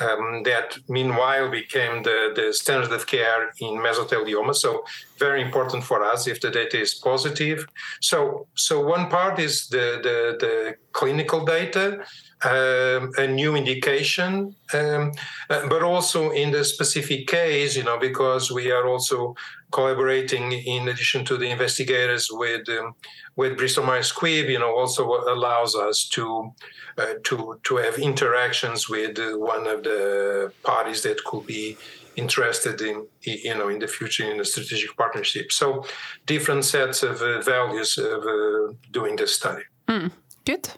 [0.00, 4.54] um, that meanwhile became the, the standard of care in mesothelioma.
[4.54, 4.84] So
[5.18, 7.66] very important for us if the data is positive.
[8.00, 12.04] So so one part is the the, the clinical data,
[12.44, 15.12] um, a new indication, um,
[15.48, 19.34] uh, but also in the specific case, you know, because we are also
[19.70, 22.94] collaborating in addition to the investigators with um,
[23.36, 26.52] with Bristol Myers Squibb, you know, also allows us to
[26.98, 31.76] uh, to to have interactions with uh, one of the parties that could be
[32.16, 35.52] interested in you know in the future in a strategic partnership.
[35.52, 35.84] So
[36.24, 39.62] different sets of uh, values of uh, doing this study.
[39.88, 40.10] Mm,
[40.44, 40.68] good.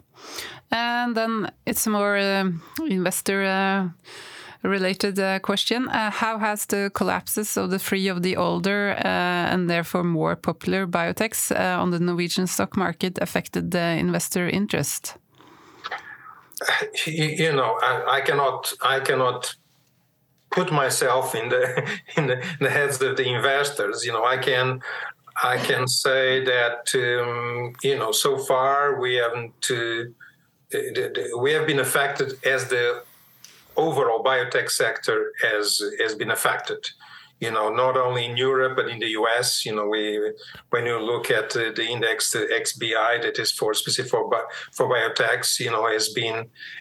[0.70, 3.88] And then it's more uh, investor uh,
[4.62, 5.88] related uh, question.
[5.88, 10.36] Uh, how has the collapses of the three of the older uh, and therefore more
[10.36, 15.16] popular biotechs uh, on the Norwegian stock market affected the investor interest?
[17.06, 19.54] You know, I, I cannot, I cannot
[20.50, 24.04] put myself in the, in the in the heads of the investors.
[24.04, 24.80] You know, I can
[25.42, 30.04] I can say that um, you know so far we haven't uh,
[31.38, 33.02] we have been affected as the
[33.78, 36.82] overall biotech sector has has been affected.
[37.40, 39.64] You know, not only in Europe but in the US.
[39.64, 40.32] You know, we
[40.70, 44.24] when you look at uh, the index, the XBI that is for specific for
[44.76, 46.38] for biotechs, you know, has been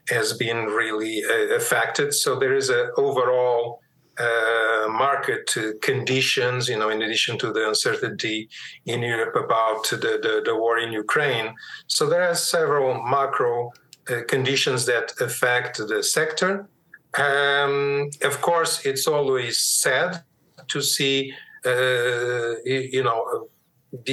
[0.09, 2.13] has been really uh, affected.
[2.13, 3.81] So there is a overall
[4.19, 8.49] uh, market conditions, you know, in addition to the uncertainty
[8.87, 11.53] in Europe about the, the, the war in Ukraine.
[11.85, 13.71] So there are several macro
[14.09, 16.67] uh, conditions that affect the sector.
[17.13, 20.23] Um, of course, it's always sad
[20.67, 21.33] to see,
[21.65, 23.49] uh, you know,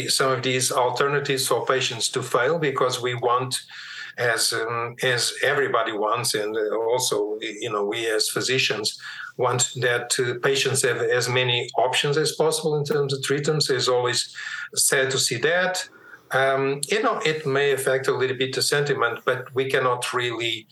[0.09, 3.61] some of these alternatives for patients to fail because we want,
[4.17, 8.99] as um, as everybody wants, and also you know we as physicians
[9.37, 13.69] want that uh, patients have as many options as possible in terms of treatments.
[13.69, 14.33] It's always
[14.75, 15.89] sad to see that.
[16.31, 20.67] Um, you know, it may affect a little bit the sentiment, but we cannot really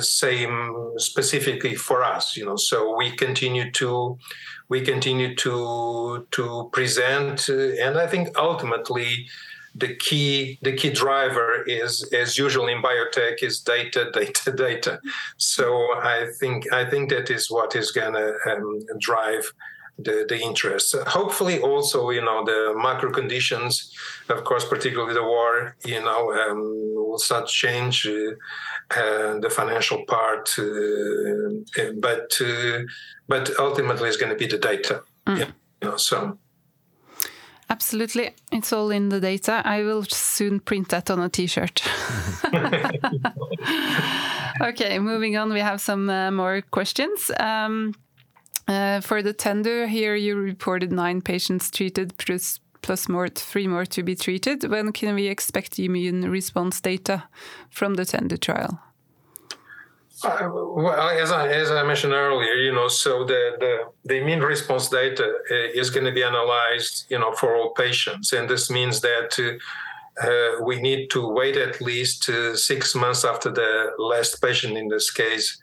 [0.00, 4.18] same specifically for us you know so we continue to
[4.68, 9.26] we continue to to present uh, and i think ultimately
[9.74, 14.98] the key the key driver is as usual in biotech is data data data
[15.36, 19.52] so i think i think that is what is going to um, drive
[19.98, 20.94] the, the interest.
[21.06, 23.92] Hopefully, also, you know, the macro conditions,
[24.28, 28.32] of course, particularly the war, you know, um, will start change uh,
[28.90, 32.80] the financial part, uh, but uh,
[33.28, 35.02] but ultimately, it's going to be the data.
[35.26, 35.38] Mm.
[35.38, 35.50] Yeah,
[35.82, 36.38] you know, so.
[37.68, 38.30] Absolutely.
[38.52, 39.60] It's all in the data.
[39.64, 41.82] I will soon print that on a t shirt.
[44.62, 45.52] okay, moving on.
[45.52, 47.28] We have some uh, more questions.
[47.40, 47.92] Um,
[48.68, 53.84] uh, for the TENDU, here you reported nine patients treated plus, plus more, three more
[53.84, 54.70] to be treated.
[54.70, 57.24] When can we expect immune response data
[57.68, 58.80] from the TENDU trial?
[60.22, 63.72] Uh, well, as I, as I mentioned earlier, you know, so the, the,
[64.04, 68.32] the immune response data uh, is going to be analyzed, you know, for all patients.
[68.32, 69.30] And this means that
[70.22, 74.86] uh, we need to wait at least uh, six months after the last patient in
[74.88, 75.60] this case,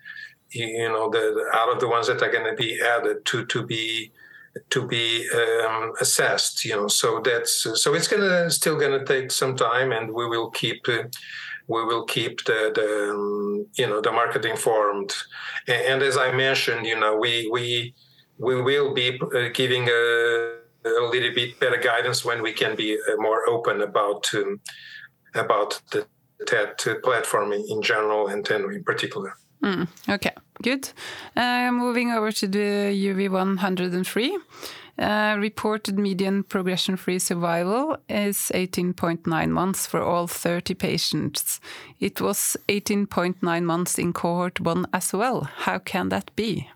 [0.51, 3.45] you know, the, the out of the ones that are going to be added to,
[3.45, 4.11] to be
[4.70, 9.56] to be um, assessed, you know, so that's, so it's to still to take some
[9.56, 11.04] time and we will keep uh,
[11.68, 15.14] we will keep the, the um, you know the market informed.
[15.68, 17.93] And, as I mentioned, you know we we
[18.38, 22.97] we will be uh, giving a, a, little bit better guidance when we can be
[22.97, 24.60] uh, more open about um,
[25.36, 26.06] about the
[26.45, 29.38] TET platform in general and then in particular.
[29.64, 30.32] Mm, okay,
[30.64, 30.89] good.
[31.36, 34.32] Uh, moving over to the UV103.
[34.95, 41.59] Uh, reported median progression free survival is 18.9 months for all 30 patients.
[41.99, 45.49] It was 18.9 months in cohort 1 as well.
[45.66, 46.70] How can that be?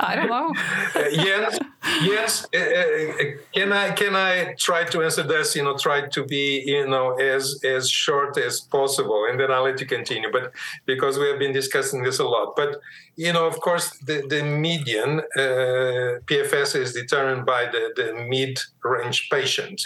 [0.00, 0.52] I don't know.
[0.94, 1.58] uh, yes,
[2.02, 2.46] yes.
[2.54, 5.54] Uh, uh, can I can I try to answer this?
[5.54, 9.64] You know, try to be you know as as short as possible, and then I'll
[9.64, 10.30] let you continue.
[10.32, 10.52] But
[10.86, 12.80] because we have been discussing this a lot, but
[13.16, 18.58] you know, of course, the the median uh, PFS is determined by the the mid
[18.82, 19.80] range patient.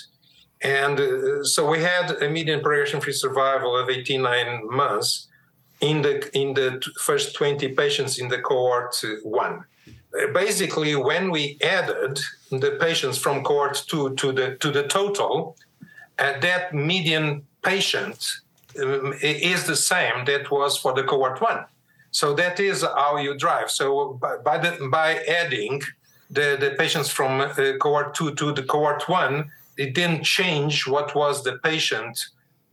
[0.62, 0.98] And
[1.46, 5.28] so we had a median progression-free survival of 89 months,
[5.80, 9.64] in the in the first 20 patients in the cohort one.
[10.32, 12.18] Basically, when we added
[12.50, 15.56] the patients from cohort two to the to the total,
[16.18, 18.26] uh, that median patient
[18.80, 21.64] um, is the same that was for the cohort one.
[22.10, 23.70] So that is how you drive.
[23.70, 25.82] So by, by the, by adding
[26.30, 31.14] the, the patients from uh, cohort two to the cohort one, it didn't change what
[31.14, 32.18] was the patient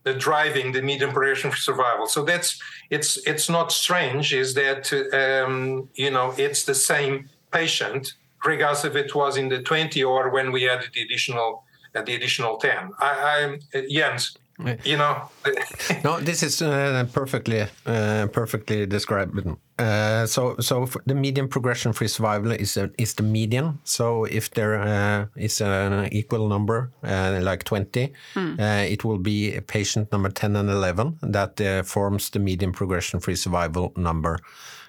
[0.04, 2.08] the driving the median progression for survival.
[2.08, 4.34] So that's it's it's not strange.
[4.34, 8.14] Is that um, you know it's the same patient
[8.45, 11.64] regardless if it was in the 20 or when we added the additional
[11.95, 12.91] uh, the additional 10.
[12.99, 14.38] I, I uh, Jens,
[14.84, 15.30] you know
[16.04, 19.39] no this is uh, perfectly uh, perfectly described.
[19.80, 23.80] Uh, so so the median progression free survival is a, is the median.
[23.84, 28.91] So if there uh, is an equal number uh, like 20 mm.
[28.91, 33.91] it will be patient number 10 and 11 that forms the median progression free survival
[33.95, 34.39] number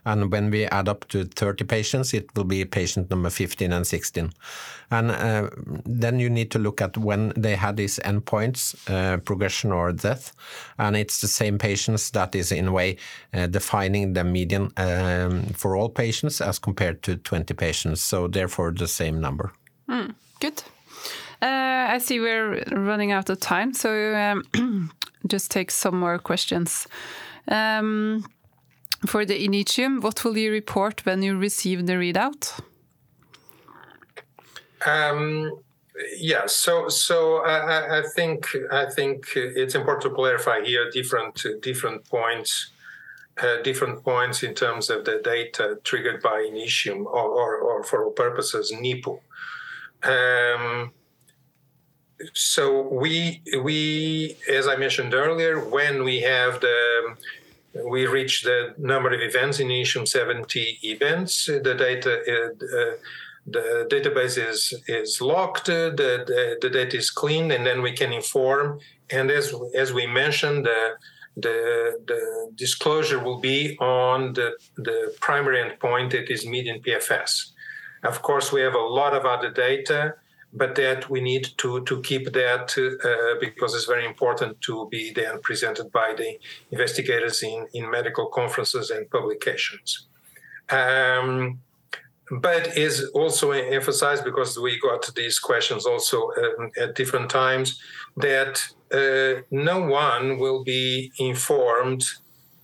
[0.04, 3.86] and when we add up to 30 patients, it will be patient number 15 and
[3.86, 4.32] 16.
[4.90, 5.50] And uh,
[5.84, 10.32] then you need to look at when they had these endpoints, uh, progression or death.
[10.78, 12.96] And it's the same patients that is, in a way,
[13.32, 18.02] uh, defining the median um, for all patients as compared to 20 patients.
[18.02, 19.52] So, therefore, the same number.
[19.88, 20.62] Mm, good.
[21.42, 24.90] Uh, I see we're running out of time, so um,
[25.26, 26.86] just take some more questions.
[27.48, 28.24] Um,
[29.06, 32.60] for the Initium, what will you report when you receive the readout?
[34.86, 35.60] Um,
[36.16, 42.04] yeah, so so I, I, think I think it's important to clarify here different different
[42.08, 42.70] points,
[43.40, 48.04] uh, different points in terms of the data triggered by Initium or, or, or for
[48.04, 49.20] all purposes NIPU.
[50.02, 50.92] Um,
[52.32, 57.16] so we we as I mentioned earlier, when we have the
[57.82, 61.46] we reach the number of events in Initium 70 events.
[61.46, 62.96] The data, uh,
[63.46, 65.66] the database is is locked.
[65.66, 68.80] The, the, the data is cleaned, and then we can inform.
[69.10, 70.94] And as as we mentioned, the
[71.36, 77.50] the, the disclosure will be on the, the primary endpoint it is median PFS.
[78.04, 80.14] Of course, we have a lot of other data
[80.54, 85.12] but that we need to to keep that uh, because it's very important to be
[85.12, 86.38] then presented by the
[86.70, 90.06] investigators in in medical conferences and publications.
[90.70, 91.60] Um,
[92.30, 97.78] but is also emphasized because we got these questions also um, at different times
[98.16, 102.04] that uh, no one will be informed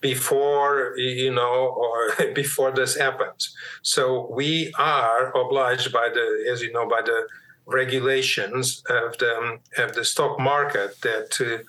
[0.00, 6.72] before you know or before this happens so we are obliged by the as you
[6.72, 7.26] know by the
[7.70, 11.62] regulations of the of the stock market that uh,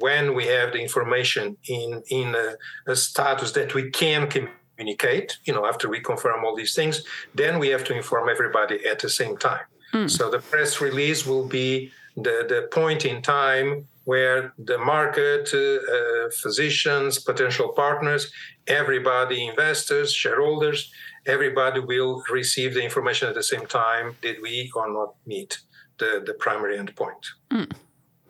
[0.00, 2.56] when we have the information in in a,
[2.92, 7.04] a status that we can communicate communicate, you know, after we confirm all these things,
[7.34, 9.64] then we have to inform everybody at the same time.
[9.92, 10.10] Mm.
[10.10, 15.58] So the press release will be the, the point in time where the market, uh,
[15.58, 18.30] uh, physicians, potential partners,
[18.66, 20.92] everybody, investors, shareholders,
[21.26, 24.16] everybody will receive the information at the same time.
[24.22, 25.58] Did we or not meet
[25.98, 27.24] the, the primary endpoint?
[27.50, 27.72] Mm.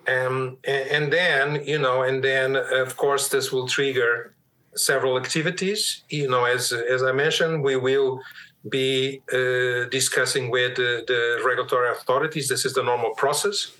[0.06, 4.34] Um, and, and then, you know, and then, of course, this will trigger
[4.74, 6.02] several activities.
[6.08, 8.20] You know, as as I mentioned, we will
[8.68, 12.48] be uh, discussing with the, the, regulatory authorities.
[12.48, 13.72] This is the normal process,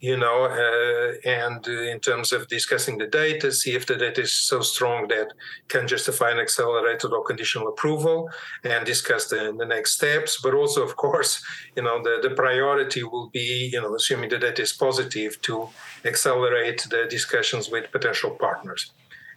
[0.00, 4.22] you know, uh, and uh, in terms of discussing the data, see if the data
[4.22, 5.32] is so strong that
[5.66, 8.30] can justify an accelerated or conditional approval,
[8.62, 10.40] and discuss the, the next steps.
[10.40, 11.42] But also, of course,
[11.76, 15.68] you know, the, the priority will be, you know, assuming the data is positive, to
[16.04, 18.92] accelerate the discussions with potential partners.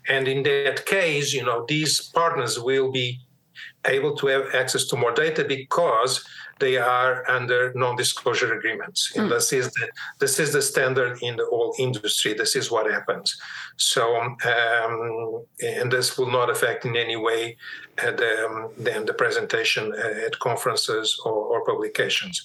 [0.08, 3.20] And in that case, you know, these partners will be
[3.86, 6.24] able to have access to more data because
[6.62, 9.00] they are under non-disclosure agreements.
[9.16, 9.32] And mm.
[9.34, 9.88] this is the
[10.20, 12.32] this is the standard in the whole industry.
[12.34, 13.28] This is what happens.
[13.78, 14.04] So,
[14.54, 15.46] um,
[15.80, 17.58] and this will not affect in any way
[18.04, 19.84] uh, the, um, then the presentation
[20.28, 22.36] at conferences or, or publications.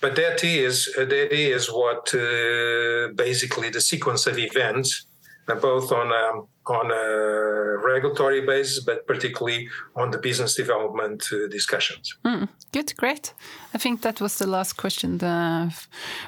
[0.00, 5.13] But that is uh, that is what uh, basically the sequence of events, uh,
[5.46, 12.16] both on um, on a regulatory basis, but particularly on the business development uh, discussions.
[12.24, 13.34] Mm, good, great.
[13.74, 15.70] I think that was the last question uh,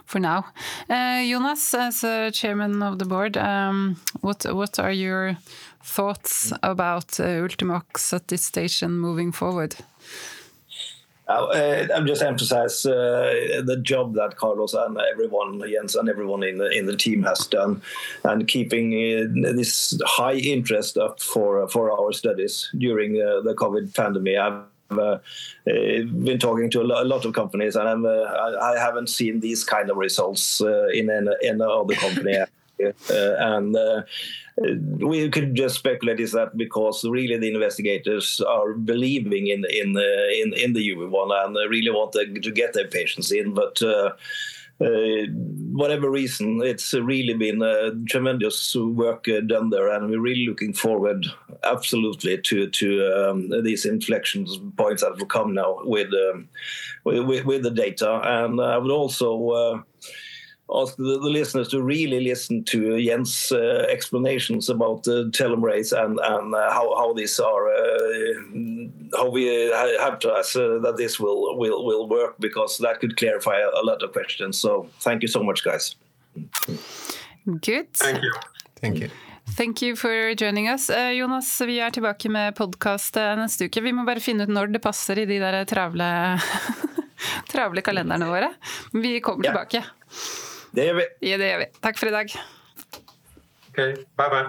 [0.04, 0.44] for now.
[0.90, 2.00] Uh, Jonas, as
[2.36, 5.36] chairman of the board, um, what what are your
[5.82, 9.76] thoughts about uh, Ultimovacs at this station moving forward?
[11.28, 16.58] Uh, I'm just emphasize uh, the job that Carlos and everyone, Jens and everyone in
[16.58, 17.82] the in the team has done,
[18.22, 23.92] and keeping uh, this high interest up for for our studies during uh, the COVID
[23.94, 24.38] pandemic.
[24.38, 25.18] I've uh,
[25.64, 28.22] been talking to a lot of companies, and I'm, uh,
[28.62, 32.38] I haven't seen these kind of results in any other company.
[32.78, 33.76] And
[34.98, 40.52] we could just speculate is that because really the investigators are believing in in in,
[40.54, 43.82] in the UV1 and really want to, get their patients in, but.
[43.82, 44.10] Uh,
[44.78, 45.24] uh,
[45.72, 50.74] whatever reason, it's really been a tremendous work uh, done there, and we're really looking
[50.74, 51.26] forward,
[51.64, 54.46] absolutely, to to um, these inflection
[54.76, 56.48] points that will come now with, um,
[57.04, 58.20] with, with the data.
[58.22, 59.82] And I would also uh,
[60.74, 66.18] ask the, the, listeners to really listen to Jens' uh, explanations about the telomerase and
[66.18, 68.34] and uh, how how these are uh,
[69.16, 69.46] how we
[70.00, 73.68] have to us uh, that this will will will work because that could clarify a,
[73.80, 74.58] a, lot of questions.
[74.58, 75.94] So thank you so much, guys.
[77.60, 77.92] Good.
[77.94, 78.32] Thank you.
[78.80, 79.10] Thank you.
[79.56, 80.90] Thank you for joining us.
[80.90, 83.80] Uh, Jonas, vi er tilbake med podkast uh, neste uke.
[83.80, 86.08] Vi må bare finne ut når det passer i de der travle,
[87.52, 88.50] travle kalenderne våre.
[88.92, 89.54] Vi kommer ja.
[89.54, 89.84] tilbake.
[90.76, 91.04] Det gjør vi.
[91.24, 91.66] Ja, det gjør vi.
[91.82, 92.32] Takk for i dag.
[93.68, 93.78] Ok,
[94.20, 94.44] bye bye.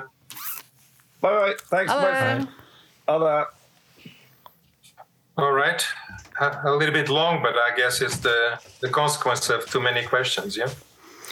[1.22, 1.56] Bye bye.
[1.72, 1.92] Thanks.
[1.92, 2.48] Ha det.
[3.08, 3.46] Ha det.
[5.38, 5.88] All right.
[6.40, 10.58] A, little bit long, but I guess it's the, the consequence of too many questions,
[10.58, 10.70] yeah?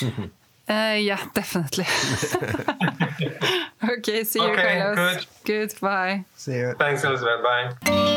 [0.67, 1.85] Uh, yeah, definitely.
[3.97, 5.27] okay, see you, okay, Carlos.
[5.43, 5.69] Good.
[5.69, 6.25] Good, bye.
[6.35, 6.73] See you.
[6.79, 7.43] Thanks, Elizabeth.
[7.43, 8.14] Bye.